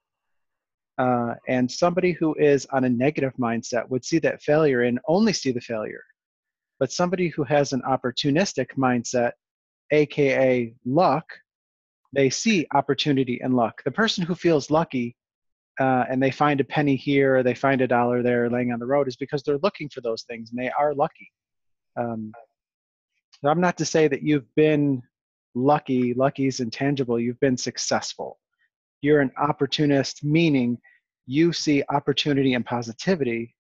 [0.98, 5.32] Uh, and somebody who is on a negative mindset would see that failure and only
[5.32, 6.04] see the failure.
[6.80, 9.32] But somebody who has an opportunistic mindset,
[9.92, 11.26] aka luck,
[12.12, 13.82] they see opportunity and luck.
[13.84, 15.16] The person who feels lucky
[15.80, 18.80] uh, and they find a penny here or they find a dollar there laying on
[18.80, 21.32] the road is because they're looking for those things and they are lucky.
[21.96, 22.34] Um,
[23.46, 25.02] I'm not to say that you've been
[25.56, 28.40] lucky, lucky is intangible, you've been successful.
[29.02, 30.78] You're an opportunist, meaning
[31.26, 33.56] you see opportunity and positivity.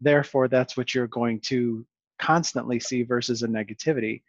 [0.00, 1.86] Therefore, that's what you're going to
[2.18, 4.22] constantly see versus a negativity.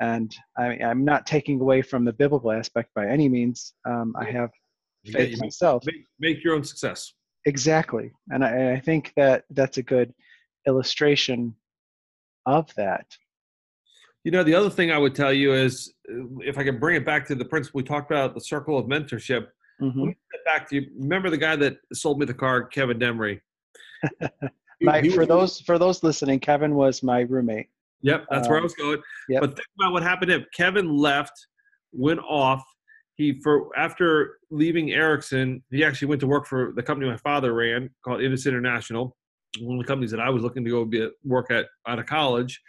[0.00, 3.74] And I, am not taking away from the biblical aspect by any means.
[3.86, 4.50] Um, I have
[5.06, 5.84] faith make, myself.
[5.86, 7.12] Make, make, your own success.
[7.46, 8.12] Exactly.
[8.30, 10.12] And I, I think that that's a good
[10.66, 11.54] illustration
[12.44, 13.06] of that.
[14.26, 16.96] You know, the other thing I would tell you is uh, if I can bring
[16.96, 19.46] it back to the principle we talked about, the circle of mentorship.
[19.80, 20.08] Mm-hmm.
[20.44, 20.90] Back to you.
[20.98, 23.40] Remember the guy that sold me the car, Kevin Demery.
[24.80, 27.68] my, he, for those for those listening, Kevin was my roommate.
[28.02, 29.00] Yep, that's um, where I um, was going.
[29.28, 29.40] Yep.
[29.42, 31.46] But think about what happened if Kevin left,
[31.92, 32.64] went off.
[33.14, 37.54] He for after leaving Ericsson, he actually went to work for the company my father
[37.54, 39.16] ran called Indus International,
[39.60, 42.06] one of the companies that I was looking to go be work at out of
[42.06, 42.60] college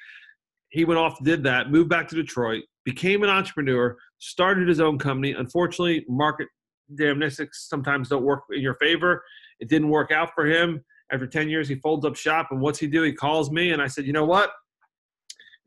[0.70, 4.98] he went off, did that, moved back to Detroit, became an entrepreneur, started his own
[4.98, 5.32] company.
[5.32, 6.48] Unfortunately, market
[6.94, 9.24] damnistics sometimes don't work in your favor.
[9.60, 10.84] It didn't work out for him.
[11.12, 12.50] After 10 years, he folds up shop.
[12.52, 13.04] And what's he do?
[13.04, 14.52] He calls me, and I said, You know what?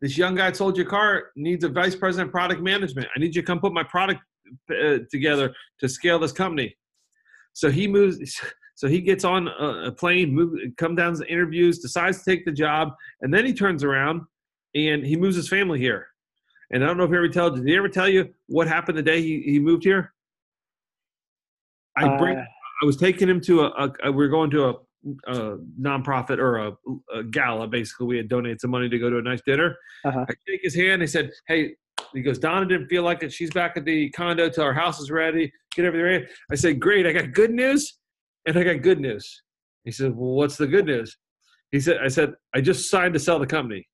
[0.00, 3.08] This young guy sold your car needs a vice president product management.
[3.14, 4.20] I need you to come put my product
[4.70, 6.74] uh, together to scale this company.
[7.52, 8.40] So he moves.
[8.76, 12.50] So he gets on a plane, move, come down to interviews, decides to take the
[12.50, 14.22] job, and then he turns around
[14.74, 16.06] and he moves his family here.
[16.72, 17.56] And I don't know if he ever told.
[17.56, 20.12] Did he ever tell you what happened the day he, he moved here?
[21.96, 22.38] I bring.
[22.38, 22.44] Uh,
[22.82, 23.66] I was taking him to a.
[23.66, 24.74] a, a we are going to a,
[25.26, 26.72] a nonprofit or a,
[27.12, 27.66] a, gala.
[27.66, 29.76] Basically, we had donated some money to go to a nice dinner.
[30.04, 30.24] Uh-huh.
[30.28, 31.02] I shake his hand.
[31.02, 31.74] He said, "Hey."
[32.14, 33.32] He goes, Donna didn't feel like it.
[33.32, 35.52] She's back at the condo till our house is ready.
[35.74, 36.26] Get everything ready.
[36.50, 37.06] I said, Great.
[37.06, 37.98] I got good news
[38.46, 39.42] and I got good news.
[39.84, 41.16] He said, Well, what's the good news?
[41.70, 43.86] He said, I said, I just signed to sell the company.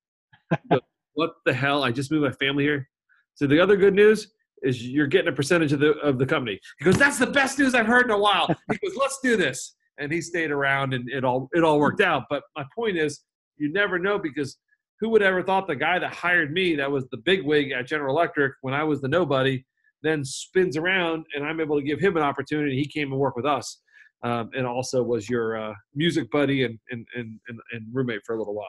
[1.17, 1.83] What the hell?
[1.83, 2.89] I just moved my family here.
[3.35, 4.33] So the other good news
[4.63, 6.61] is you're getting a percentage of the of the company.
[6.79, 8.47] He goes, that's the best news I've heard in a while.
[8.71, 12.03] He goes, let's do this, and he stayed around, and it all it all worked
[12.03, 12.25] out.
[12.29, 13.21] But my point is,
[13.57, 14.59] you never know because
[15.01, 17.87] who would ever thought the guy that hired me, that was the big wig at
[17.87, 19.65] General Electric when I was the nobody,
[20.03, 22.77] then spins around, and I'm able to give him an opportunity.
[22.77, 23.81] He came and worked with us.
[24.23, 28.39] Um, and also was your uh, music buddy and, and, and, and, roommate for a
[28.39, 28.65] little while.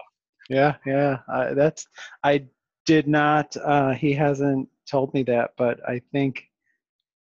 [0.49, 1.87] Yeah, yeah, uh, that's
[2.23, 2.45] I
[2.85, 3.55] did not.
[3.57, 6.43] Uh, he hasn't told me that, but I think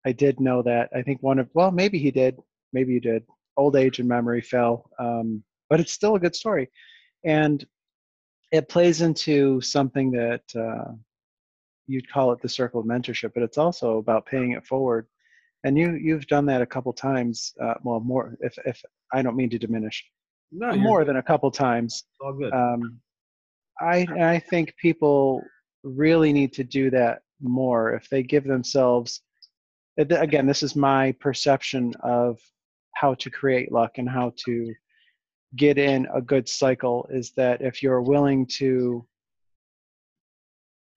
[0.07, 0.91] I did know that.
[0.95, 2.39] I think one of well, maybe he did,
[2.73, 3.25] maybe you did.
[3.57, 6.71] Old age and memory fell, um, but it's still a good story,
[7.25, 7.65] and
[8.53, 10.93] it plays into something that uh,
[11.87, 15.07] you'd call it the circle of mentorship, but it's also about paying it forward.
[15.65, 17.55] And you you've done that a couple times.
[17.61, 20.05] Uh, well, more if if I don't mean to diminish.
[20.57, 22.05] No, more than a couple times.
[22.21, 22.53] All good.
[22.53, 23.01] Um,
[23.81, 25.43] I I think people
[25.83, 29.21] really need to do that more if they give themselves
[29.99, 32.39] again this is my perception of
[32.95, 34.73] how to create luck and how to
[35.57, 39.07] get in a good cycle is that if you're willing to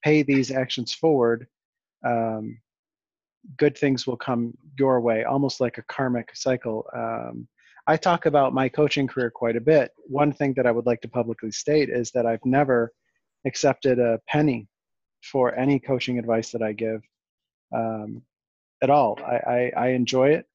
[0.04, 1.48] pay these actions forward
[2.06, 2.58] um,
[3.58, 7.48] good things will come your way almost like a karmic cycle um,
[7.88, 9.92] I talk about my coaching career quite a bit.
[10.08, 12.92] One thing that I would like to publicly state is that I've never
[13.46, 14.68] accepted a penny
[15.24, 17.02] for any coaching advice that I give
[17.74, 18.22] um,
[18.84, 19.18] at all.
[19.26, 20.46] I, I, I enjoy it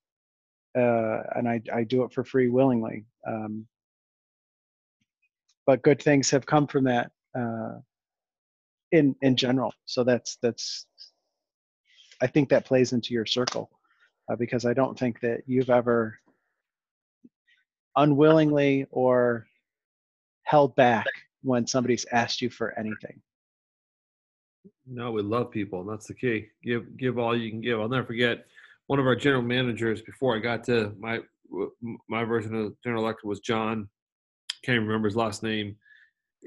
[0.76, 3.06] uh, and I, I do it for free willingly.
[3.26, 3.66] Um,
[5.66, 7.78] but good things have come from that uh,
[8.90, 9.72] in in general.
[9.86, 10.86] So that's that's
[12.20, 13.70] I think that plays into your circle
[14.30, 16.18] uh, because I don't think that you've ever
[17.96, 19.46] unwillingly or
[20.44, 21.06] held back
[21.42, 23.20] when somebody's asked you for anything?
[24.86, 26.48] No, we love people, and that's the key.
[26.62, 27.80] Give give all you can give.
[27.80, 28.44] I'll never forget
[28.86, 31.20] one of our general managers before I got to my
[32.08, 33.88] my version of General Electric was John.
[34.64, 35.76] Can't even remember his last name.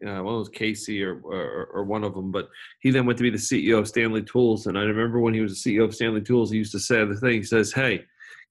[0.05, 2.49] Uh, one was Casey or, or, or one of them, but
[2.81, 4.67] he then went to be the CEO of Stanley Tools.
[4.67, 7.05] And I remember when he was the CEO of Stanley Tools, he used to say
[7.05, 7.37] the thing.
[7.37, 8.03] He says, "Hey,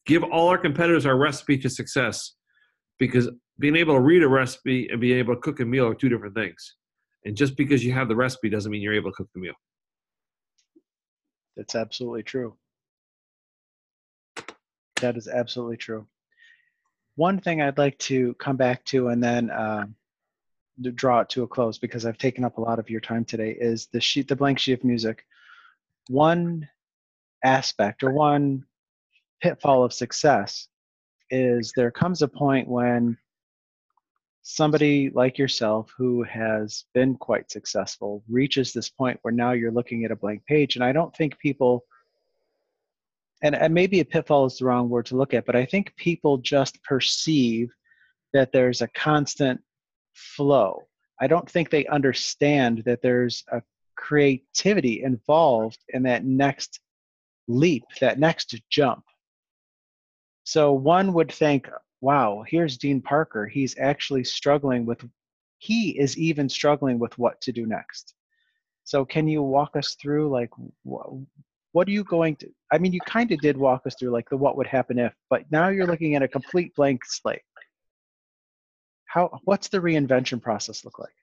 [0.06, 2.32] give all our competitors our recipe to success
[2.98, 3.28] because
[3.58, 6.08] being able to read a recipe and being able to cook a meal are two
[6.08, 6.76] different things.
[7.24, 9.54] And just because you have the recipe doesn't mean you're able to cook the meal.
[11.56, 12.56] That's absolutely true.
[15.00, 16.06] That is absolutely true.
[17.16, 19.86] One thing I'd like to come back to and then uh,
[20.94, 23.56] draw it to a close because I've taken up a lot of your time today
[23.58, 25.24] is the sheet, the blank sheet of music.
[26.08, 26.68] One
[27.44, 28.64] aspect or one
[29.40, 30.68] pitfall of success
[31.30, 33.16] is there comes a point when
[34.42, 40.04] somebody like yourself who has been quite successful reaches this point where now you're looking
[40.04, 40.76] at a blank page.
[40.76, 41.84] And i don't think people
[43.42, 45.96] and, and maybe a pitfall is the wrong word to look at but i think
[45.96, 47.72] people just perceive
[48.34, 49.60] that there's a constant
[50.12, 50.82] flow.
[51.20, 53.62] I don't think they understand that there's a
[53.96, 56.80] creativity involved in that next
[57.46, 59.04] leap that next jump
[60.44, 61.68] so one would think,
[62.00, 63.46] wow, here's Dean Parker.
[63.46, 65.04] He's actually struggling with,
[65.58, 68.14] he is even struggling with what to do next.
[68.84, 70.50] So can you walk us through like,
[70.82, 74.28] what are you going to, I mean, you kind of did walk us through like
[74.28, 77.40] the what would happen if, but now you're looking at a complete blank slate.
[79.06, 81.14] How, what's the reinvention process look like?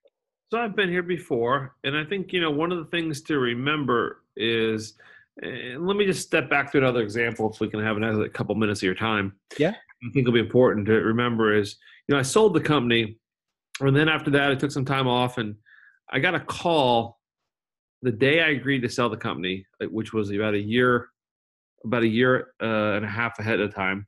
[0.52, 3.40] So I've been here before, and I think you know one of the things to
[3.40, 4.96] remember is
[5.42, 8.54] and let me just step back to another example if we can have another couple
[8.56, 9.34] minutes of your time.
[9.58, 9.70] Yeah.
[9.70, 13.18] I think it'll be important to remember is, you know, I sold the company
[13.80, 15.56] and then after that I took some time off and
[16.12, 17.20] I got a call
[18.02, 21.10] the day I agreed to sell the company, uh, which was about a year,
[21.86, 24.08] about a year uh, and a half ahead of time,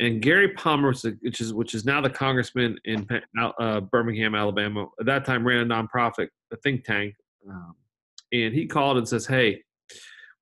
[0.00, 3.06] and Gary Palmer, which is which is now the congressman in
[3.38, 7.14] uh, Birmingham, Alabama, at that time ran a nonprofit, a think tank,
[7.48, 7.74] um,
[8.32, 9.62] and he called and says, "Hey,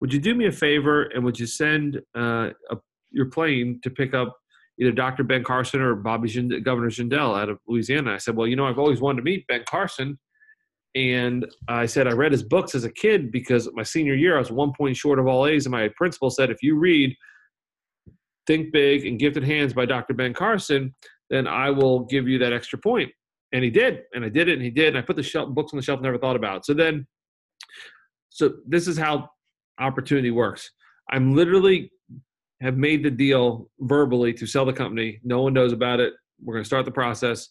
[0.01, 2.77] would you do me a favor and would you send uh, a,
[3.11, 4.37] your plane to pick up
[4.81, 5.25] either Dr.
[5.25, 6.29] Ben Carson or Bobby
[6.61, 9.47] Governor Jindal out of Louisiana?" I said, "Well, you know, I've always wanted to meet
[9.47, 10.19] Ben Carson."
[10.95, 14.41] And I said, I read his books as a kid because my senior year, I
[14.41, 15.67] was one point short of all A's.
[15.67, 17.15] And my principal said, if you read
[18.47, 20.15] Think Big and Gifted Hands by Dr.
[20.15, 20.95] Ben Carson,
[21.31, 23.11] then I will give you that extra point.
[23.53, 24.03] And he did.
[24.15, 24.89] And I did it and he did.
[24.89, 26.65] And I put the shelf, books on the shelf, never thought about it.
[26.65, 27.07] So then,
[28.31, 29.31] so this is how
[29.79, 30.71] opportunity works.
[31.11, 31.91] I'm literally
[32.61, 35.21] have made the deal verbally to sell the company.
[35.23, 36.15] No one knows about it.
[36.43, 37.51] We're going to start the process.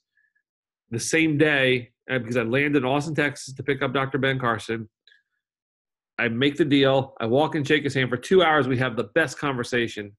[0.92, 4.18] The same day, uh, because I landed in Austin, Texas to pick up Dr.
[4.18, 4.90] Ben Carson.
[6.20, 7.14] I make the deal.
[7.20, 8.68] I walk and shake his hand for two hours.
[8.68, 10.16] We have the best conversation.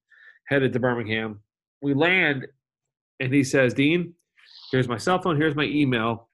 [0.47, 1.41] Headed to Birmingham.
[1.81, 2.47] We land,
[3.19, 4.13] and he says, "Dean,
[4.71, 5.37] here's my cell phone.
[5.37, 6.29] Here's my email.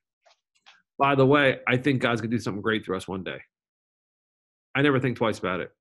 [0.97, 3.41] By the way, I think God's gonna do something great through us one day.
[4.75, 5.71] I never think twice about it."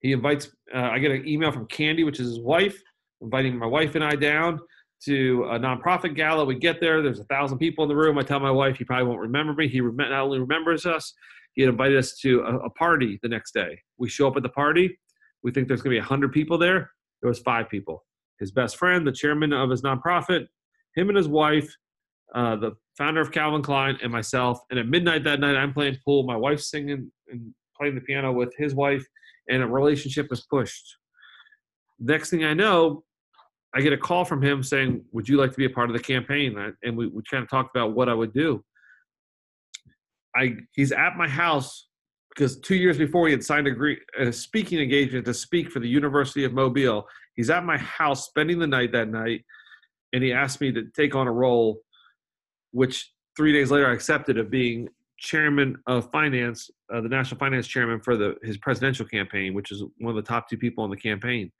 [0.00, 0.50] He invites.
[0.74, 2.80] Uh, I get an email from Candy, which is his wife,
[3.20, 4.60] inviting my wife and I down
[5.04, 6.44] to a nonprofit gala.
[6.44, 7.02] We get there.
[7.02, 8.18] There's a thousand people in the room.
[8.18, 9.68] I tell my wife, he probably won't remember me.
[9.68, 11.12] He not only remembers us,
[11.54, 13.78] he had invited us to a, a party the next day.
[13.98, 14.98] We show up at the party.
[15.42, 16.90] We think there's going to be a hundred people there.
[17.22, 18.04] There was five people.
[18.40, 20.46] His best friend, the chairman of his nonprofit,
[20.94, 21.74] him and his wife,
[22.34, 24.60] uh, the founder of Calvin Klein, and myself.
[24.70, 26.24] And at midnight that night, I'm playing pool.
[26.24, 29.04] My wife's singing and playing the piano with his wife,
[29.48, 30.96] and a relationship was pushed.
[31.98, 33.04] Next thing I know,
[33.74, 35.96] I get a call from him saying, "Would you like to be a part of
[35.96, 38.64] the campaign?" And we, we kind of talked about what I would do.
[40.34, 41.88] I he's at my house
[42.34, 45.88] because two years before he had signed a, a speaking engagement to speak for the
[45.88, 47.06] University of Mobile.
[47.34, 49.44] He's at my house spending the night that night,
[50.12, 51.80] and he asked me to take on a role,
[52.76, 57.66] which three days later I accepted of being chairman of finance, uh, the national finance
[57.66, 60.90] chairman for the his presidential campaign, which is one of the top two people on
[60.90, 61.50] the campaign.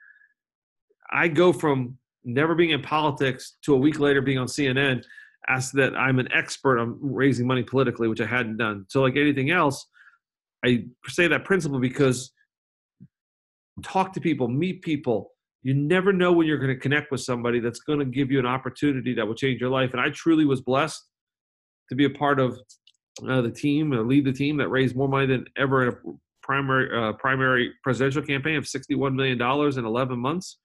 [1.11, 5.05] I go from never being in politics to a week later being on CNN
[5.49, 8.85] asked that I'm an expert on raising money politically, which I hadn't done.
[8.89, 9.87] So, like anything else,
[10.67, 12.31] I say that principle because
[13.83, 15.33] talk to people, meet people.
[15.67, 18.39] You never know when you're going to connect with somebody that's going to give you
[18.39, 19.91] an opportunity that will change your life.
[19.95, 21.03] And I truly was blessed
[21.89, 22.57] to be a part of
[23.29, 25.97] uh, the team, uh, lead the team that raised more money than ever in a
[26.41, 30.59] primary uh, primary presidential campaign of $61 million in 11 months.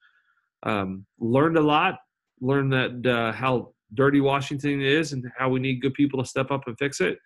[0.61, 1.95] Um, learned a lot.
[2.39, 6.51] Learned that uh, how dirty Washington is and how we need good people to step
[6.51, 7.17] up and fix it.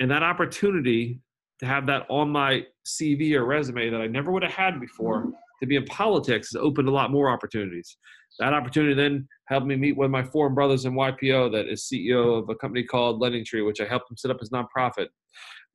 [0.00, 1.20] And that opportunity
[1.58, 5.34] to have that on my CV or resume that I never would have had before
[5.60, 7.96] to be in politics has opened a lot more opportunities.
[8.38, 11.88] That opportunity then helped me meet one of my forum brothers in YPO that is
[11.92, 15.08] CEO of a company called Lending Tree, which I helped him set up as nonprofit,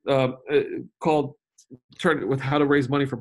[0.10, 0.62] um, uh,
[1.02, 1.34] called
[2.00, 3.20] turn with how to raise money for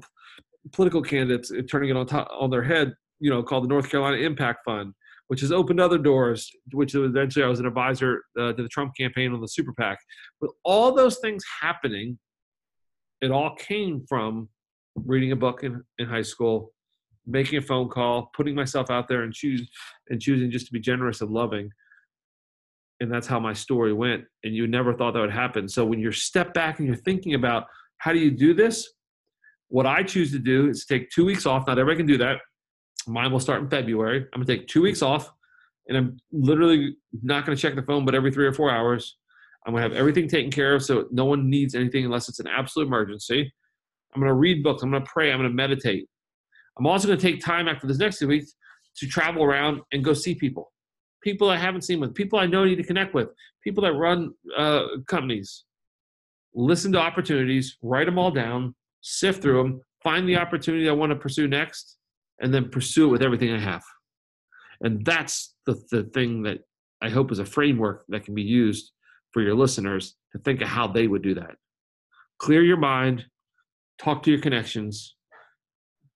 [0.72, 4.18] political candidates, turning it on top on their head you know called the North Carolina
[4.18, 4.92] Impact Fund,
[5.28, 6.50] which has opened other doors.
[6.72, 9.98] Which eventually I was an advisor uh, to the Trump campaign on the super PAC.
[10.40, 12.18] With all those things happening,
[13.22, 14.48] it all came from
[14.94, 16.72] reading a book in, in high school,
[17.26, 19.68] making a phone call, putting myself out there, and choose
[20.08, 21.70] and choosing just to be generous and loving.
[23.00, 24.24] And that's how my story went.
[24.44, 25.68] And you never thought that would happen.
[25.68, 27.64] So when you're step back and you're thinking about
[27.98, 28.88] how do you do this,
[29.68, 31.66] what I choose to do is take two weeks off.
[31.66, 32.38] Not everybody can do that.
[33.06, 34.18] Mine will start in February.
[34.32, 35.32] I'm gonna take two weeks off,
[35.88, 39.16] and I'm literally not gonna check the phone, but every three or four hours.
[39.66, 42.48] I'm gonna have everything taken care of, so no one needs anything unless it's an
[42.48, 43.52] absolute emergency.
[44.14, 44.82] I'm gonna read books.
[44.82, 45.32] I'm gonna pray.
[45.32, 46.08] I'm gonna meditate.
[46.78, 48.54] I'm also gonna take time after this next two weeks
[48.96, 50.72] to travel around and go see people,
[51.22, 53.28] people I haven't seen with, people I know I need to connect with,
[53.62, 55.64] people that run uh, companies.
[56.54, 61.10] Listen to opportunities, write them all down, sift through them, find the opportunity I want
[61.10, 61.96] to pursue next,
[62.40, 63.82] and then pursue it with everything I have.
[64.82, 66.58] And that's the, the thing that
[67.00, 68.92] I hope is a framework that can be used
[69.32, 71.54] for your listeners to think of how they would do that.
[72.38, 73.24] Clear your mind,
[74.02, 75.14] talk to your connections,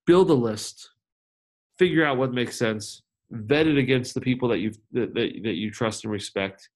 [0.07, 0.91] build a list,
[1.79, 5.55] figure out what makes sense, vet it against the people that you that, that, that
[5.55, 6.69] you trust and respect,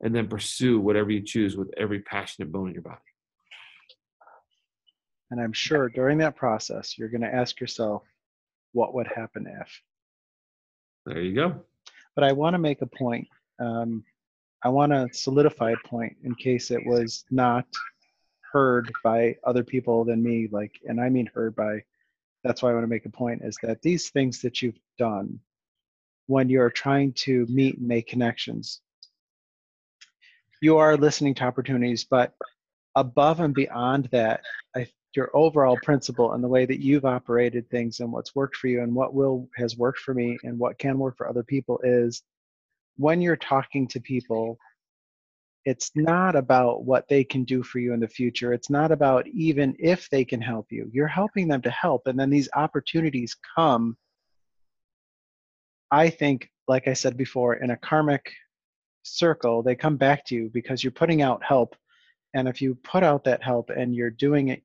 [0.00, 2.96] and then pursue whatever you choose with every passionate bone in your body.
[5.30, 8.02] And I'm sure during that process, you're going to ask yourself,
[8.72, 9.82] what would happen if.
[11.06, 11.60] There you go.
[12.14, 13.26] But I want to make a point.
[13.60, 14.04] Um,
[14.64, 17.66] I want to solidify a point in case it was not
[18.52, 21.82] heard by other people than me like and i mean heard by
[22.44, 25.38] that's why i want to make a point is that these things that you've done
[26.26, 28.80] when you're trying to meet and make connections
[30.60, 32.34] you are listening to opportunities but
[32.96, 34.40] above and beyond that
[34.74, 38.68] I, your overall principle and the way that you've operated things and what's worked for
[38.68, 41.80] you and what will has worked for me and what can work for other people
[41.82, 42.22] is
[42.96, 44.58] when you're talking to people
[45.64, 49.26] it's not about what they can do for you in the future it's not about
[49.28, 53.36] even if they can help you you're helping them to help and then these opportunities
[53.56, 53.96] come
[55.90, 58.32] i think like i said before in a karmic
[59.02, 61.74] circle they come back to you because you're putting out help
[62.34, 64.62] and if you put out that help and you're doing it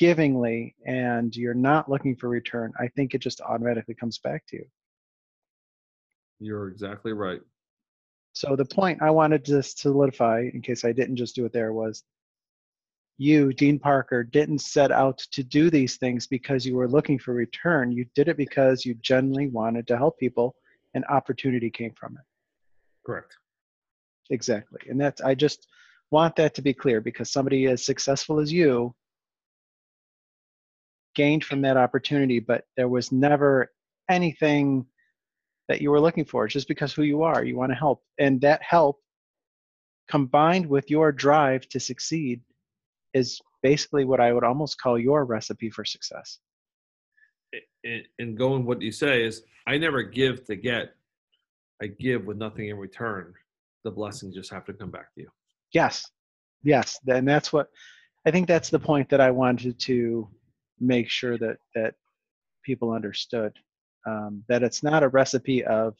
[0.00, 4.56] givingly and you're not looking for return i think it just automatically comes back to
[4.56, 4.64] you
[6.40, 7.40] You're exactly right.
[8.32, 11.72] So the point I wanted to solidify, in case I didn't just do it there,
[11.72, 12.02] was
[13.18, 17.34] you, Dean Parker, didn't set out to do these things because you were looking for
[17.34, 17.92] return.
[17.92, 20.56] You did it because you genuinely wanted to help people,
[20.94, 22.24] and opportunity came from it.
[23.04, 23.36] Correct.
[24.30, 25.68] Exactly, and that's I just
[26.10, 28.94] want that to be clear because somebody as successful as you
[31.14, 33.70] gained from that opportunity, but there was never
[34.08, 34.86] anything
[35.68, 36.44] that you were looking for.
[36.44, 38.02] It's just because who you are, you want to help.
[38.18, 39.00] And that help
[40.08, 42.40] combined with your drive to succeed
[43.14, 46.38] is basically what I would almost call your recipe for success.
[47.84, 50.94] And, and going what you say is, I never give to get.
[51.80, 53.32] I give with nothing in return.
[53.84, 55.28] The blessings just have to come back to you.
[55.72, 56.08] Yes.
[56.62, 56.98] Yes.
[57.06, 57.68] And that's what
[58.26, 60.28] I think that's the point that I wanted to
[60.78, 61.94] make sure that that
[62.64, 63.52] people understood.
[64.06, 65.94] Um, that it's not a recipe of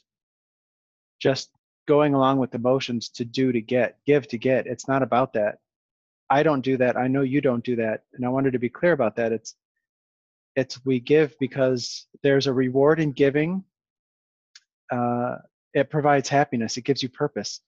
[1.21, 1.51] just
[1.87, 4.67] going along with the motions to do to get, give to get.
[4.67, 5.59] It's not about that.
[6.31, 6.97] I don't do that.
[6.97, 8.05] I know you don't do that.
[8.15, 9.33] And I wanted to be clear about that.
[9.33, 9.55] It's
[10.55, 13.65] it's we give because there's a reward in giving.
[14.91, 15.37] Uh,
[15.73, 16.77] it provides happiness.
[16.77, 17.61] It gives you purpose.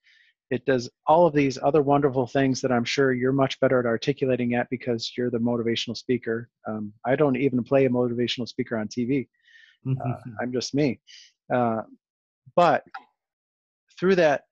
[0.51, 3.87] It does all of these other wonderful things that I'm sure you're much better at
[3.87, 6.51] articulating at because you're the motivational speaker.
[6.69, 9.29] Um, I don't even play a motivational speaker on TV.
[9.87, 11.01] Uh, I'm just me.
[11.53, 11.83] Uh,
[12.57, 12.85] but
[13.99, 14.45] through that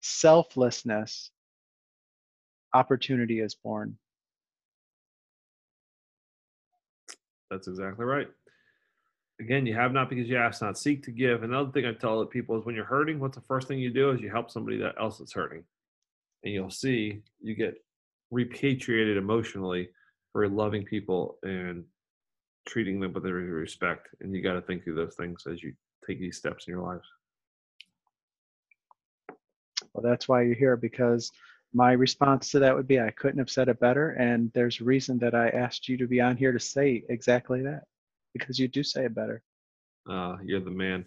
[0.00, 1.30] selflessness,
[2.74, 3.96] opportunity is born.
[7.50, 8.28] That's exactly right.
[9.40, 10.78] Again, you have not because you ask not.
[10.78, 11.42] Seek to give.
[11.42, 14.10] Another thing I tell people is when you're hurting, what's the first thing you do
[14.10, 15.64] is you help somebody that else that's hurting.
[16.44, 17.74] And you'll see you get
[18.30, 19.90] repatriated emotionally
[20.32, 21.84] for loving people and
[22.66, 24.08] treating them with every respect.
[24.20, 25.72] And you got to think through those things as you
[26.06, 27.06] take these steps in your lives.
[29.92, 31.30] Well, that's why you're here because
[31.74, 34.10] my response to that would be I couldn't have said it better.
[34.10, 37.62] And there's a reason that I asked you to be on here to say exactly
[37.62, 37.84] that
[38.32, 39.42] because you do say it better.
[40.08, 41.04] Uh, you're the man.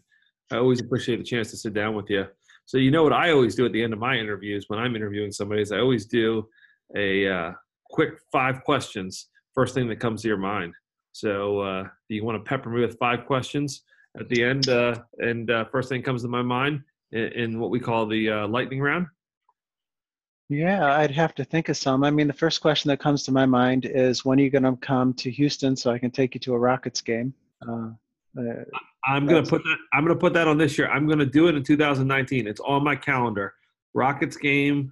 [0.51, 2.25] I always appreciate the chance to sit down with you.
[2.65, 4.95] So you know what I always do at the end of my interviews when I'm
[4.95, 6.47] interviewing somebody is I always do
[6.95, 7.51] a uh,
[7.89, 9.27] quick five questions.
[9.53, 10.73] First thing that comes to your mind.
[11.15, 13.83] So uh, do you want to pepper me with five questions
[14.19, 14.67] at the end?
[14.67, 16.81] Uh, and uh, first thing comes to my mind
[17.13, 19.07] in, in what we call the uh, lightning round.
[20.49, 22.03] Yeah, I'd have to think of some.
[22.03, 24.63] I mean, the first question that comes to my mind is when are you going
[24.63, 27.33] to come to Houston so I can take you to a Rockets game?
[27.65, 27.91] Uh,
[28.37, 28.65] uh,
[29.05, 29.77] I'm gonna put that.
[29.93, 30.89] I'm gonna put that on this year.
[30.89, 32.45] I'm gonna do it in 2019.
[32.45, 33.53] It's on my calendar.
[33.93, 34.91] Rockets game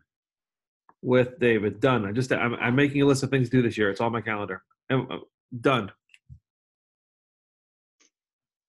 [1.01, 1.81] with David.
[1.81, 2.05] Done.
[2.05, 3.89] I just I'm, I'm making a list of things to do this year.
[3.89, 4.63] It's on my calendar.
[4.89, 5.17] And, uh,
[5.59, 5.91] done.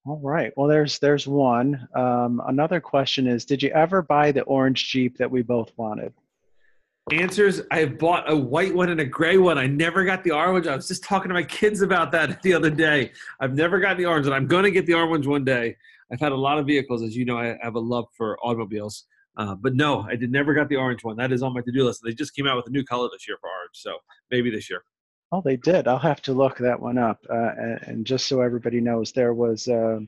[0.06, 0.52] All right.
[0.56, 1.88] Well, there's there's one.
[1.94, 6.12] Um, another question is, did you ever buy the orange Jeep that we both wanted?
[7.10, 9.56] Answers: I bought a white one and a gray one.
[9.56, 10.66] I never got the orange.
[10.66, 13.12] I was just talking to my kids about that the other day.
[13.40, 15.74] I've never gotten the orange, and I'm going to get the orange one day.
[16.12, 17.38] I've had a lot of vehicles, as you know.
[17.38, 19.06] I have a love for automobiles,
[19.38, 21.16] uh, but no, I did never got the orange one.
[21.16, 22.02] That is on my to-do list.
[22.04, 23.96] They just came out with a new color this year for orange, so
[24.30, 24.82] maybe this year.
[25.32, 25.88] Oh, they did.
[25.88, 27.24] I'll have to look that one up.
[27.28, 29.98] Uh, and, and just so everybody knows, there was, uh,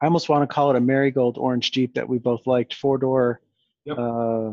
[0.00, 2.98] I almost want to call it a marigold orange Jeep that we both liked, four
[2.98, 3.40] door.
[3.84, 3.98] Yep.
[3.98, 4.50] Uh,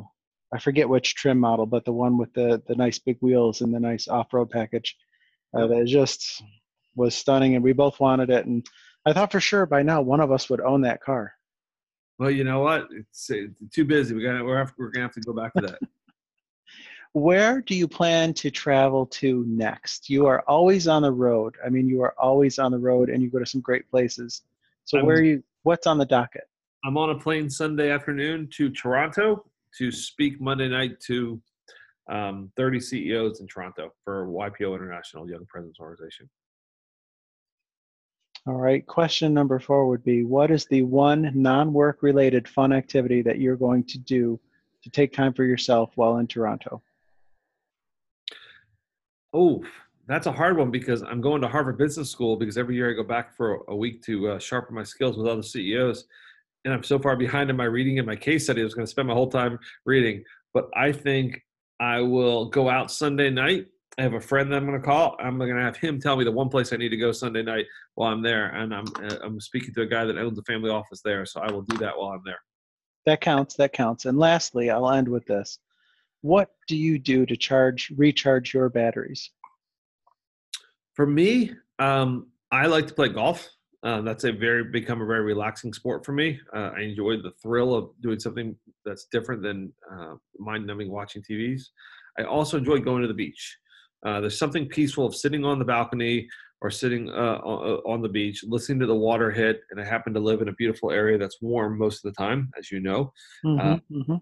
[0.54, 3.74] I forget which trim model, but the one with the, the nice big wheels and
[3.74, 4.96] the nice off road package.
[5.56, 6.44] Uh, that just
[6.96, 8.46] was stunning, and we both wanted it.
[8.46, 8.66] And
[9.06, 11.34] I thought for sure by now one of us would own that car.
[12.20, 12.88] Well, you know what?
[12.92, 14.16] It's, it's too busy.
[14.16, 14.44] We got.
[14.44, 15.80] We're we're gonna have to go back to that.
[17.16, 20.10] Where do you plan to travel to next?
[20.10, 21.56] You are always on the road.
[21.66, 24.42] I mean, you are always on the road, and you go to some great places.
[24.84, 25.42] So I'm- where are you?
[25.64, 26.50] What's on the docket?
[26.84, 31.42] I'm on a plane Sunday afternoon to Toronto to speak Monday night to
[32.10, 36.30] um, 30 CEOs in Toronto for YPO International Young Presidents Organization.
[38.46, 38.86] All right.
[38.86, 43.40] Question number four would be What is the one non work related fun activity that
[43.40, 44.38] you're going to do
[44.84, 46.84] to take time for yourself while in Toronto?
[49.36, 49.62] Oh,
[50.08, 52.94] that's a hard one because I'm going to Harvard Business School because every year I
[52.94, 56.06] go back for a week to uh, sharpen my skills with other CEOs.
[56.64, 58.86] And I'm so far behind in my reading and my case study, I was going
[58.86, 60.24] to spend my whole time reading.
[60.54, 61.44] But I think
[61.82, 63.68] I will go out Sunday night.
[63.98, 65.18] I have a friend that I'm going to call.
[65.20, 67.44] I'm going to have him tell me the one place I need to go Sunday
[67.44, 67.66] night
[67.96, 68.48] while I'm there.
[68.48, 71.26] And I'm, uh, I'm speaking to a guy that owns a family office there.
[71.26, 72.40] So I will do that while I'm there.
[73.06, 73.56] That counts.
[73.56, 74.06] That counts.
[74.06, 75.60] And lastly, I'll end with this.
[76.26, 79.30] What do you do to charge, recharge your batteries?
[80.96, 83.48] For me, um, I like to play golf.
[83.84, 86.40] Uh, that's a very become a very relaxing sport for me.
[86.52, 91.62] Uh, I enjoy the thrill of doing something that's different than uh, mind-numbing watching TVs.
[92.18, 93.60] I also enjoy going to the beach.
[94.04, 96.28] Uh, there's something peaceful of sitting on the balcony
[96.60, 97.38] or sitting uh,
[97.86, 99.62] on the beach, listening to the water hit.
[99.70, 102.50] And I happen to live in a beautiful area that's warm most of the time,
[102.58, 103.14] as you know.
[103.46, 104.16] Mm-hmm, mm-hmm.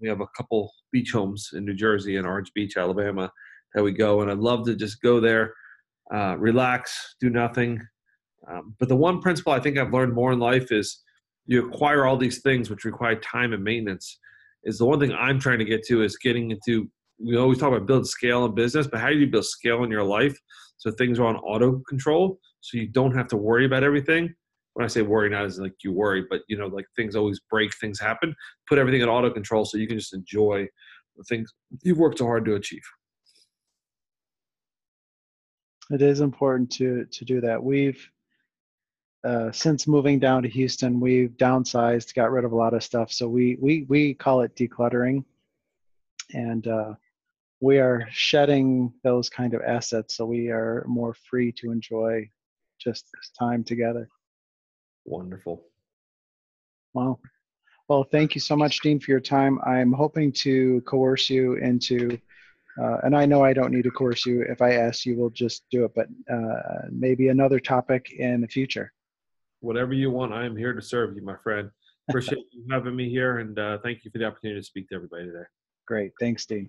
[0.00, 3.30] We have a couple beach homes in New Jersey and Orange Beach, Alabama,
[3.74, 5.54] that we go, and I'd love to just go there,
[6.10, 7.80] relax, do nothing,
[8.48, 11.02] um, but the one principle I think I've learned more in life is
[11.46, 14.18] you acquire all these things which require time and maintenance.
[14.64, 16.90] Is the one thing I'm trying to get to is getting into.
[17.18, 19.90] We always talk about build scale in business, but how do you build scale in
[19.90, 20.38] your life
[20.78, 24.34] so things are on auto control, so you don't have to worry about everything.
[24.74, 27.40] When I say worry, not as like you worry, but you know, like things always
[27.50, 28.34] break, things happen.
[28.68, 30.68] Put everything in auto control so you can just enjoy
[31.16, 31.52] the things
[31.82, 32.82] you've worked so hard to achieve.
[35.90, 37.62] It is important to to do that.
[37.62, 38.08] We've
[39.22, 43.12] uh, since moving down to Houston, we've downsized, got rid of a lot of stuff.
[43.12, 45.24] So we we we call it decluttering,
[46.32, 46.94] and uh,
[47.60, 52.30] we are shedding those kind of assets, so we are more free to enjoy
[52.80, 54.08] just this time together.
[55.04, 55.64] Wonderful.
[56.94, 57.18] Wow.
[57.88, 59.58] Well, thank you so much, Dean, for your time.
[59.64, 62.18] I'm hoping to coerce you into,
[62.80, 64.42] uh, and I know I don't need to coerce you.
[64.42, 68.48] If I ask you, we'll just do it, but uh, maybe another topic in the
[68.48, 68.92] future
[69.60, 71.70] whatever you want, I am here to serve you, my friend.
[72.08, 74.96] Appreciate you having me here, and uh, thank you for the opportunity to speak to
[74.96, 75.44] everybody today.
[75.86, 76.12] Great.
[76.18, 76.68] Thanks, Dean.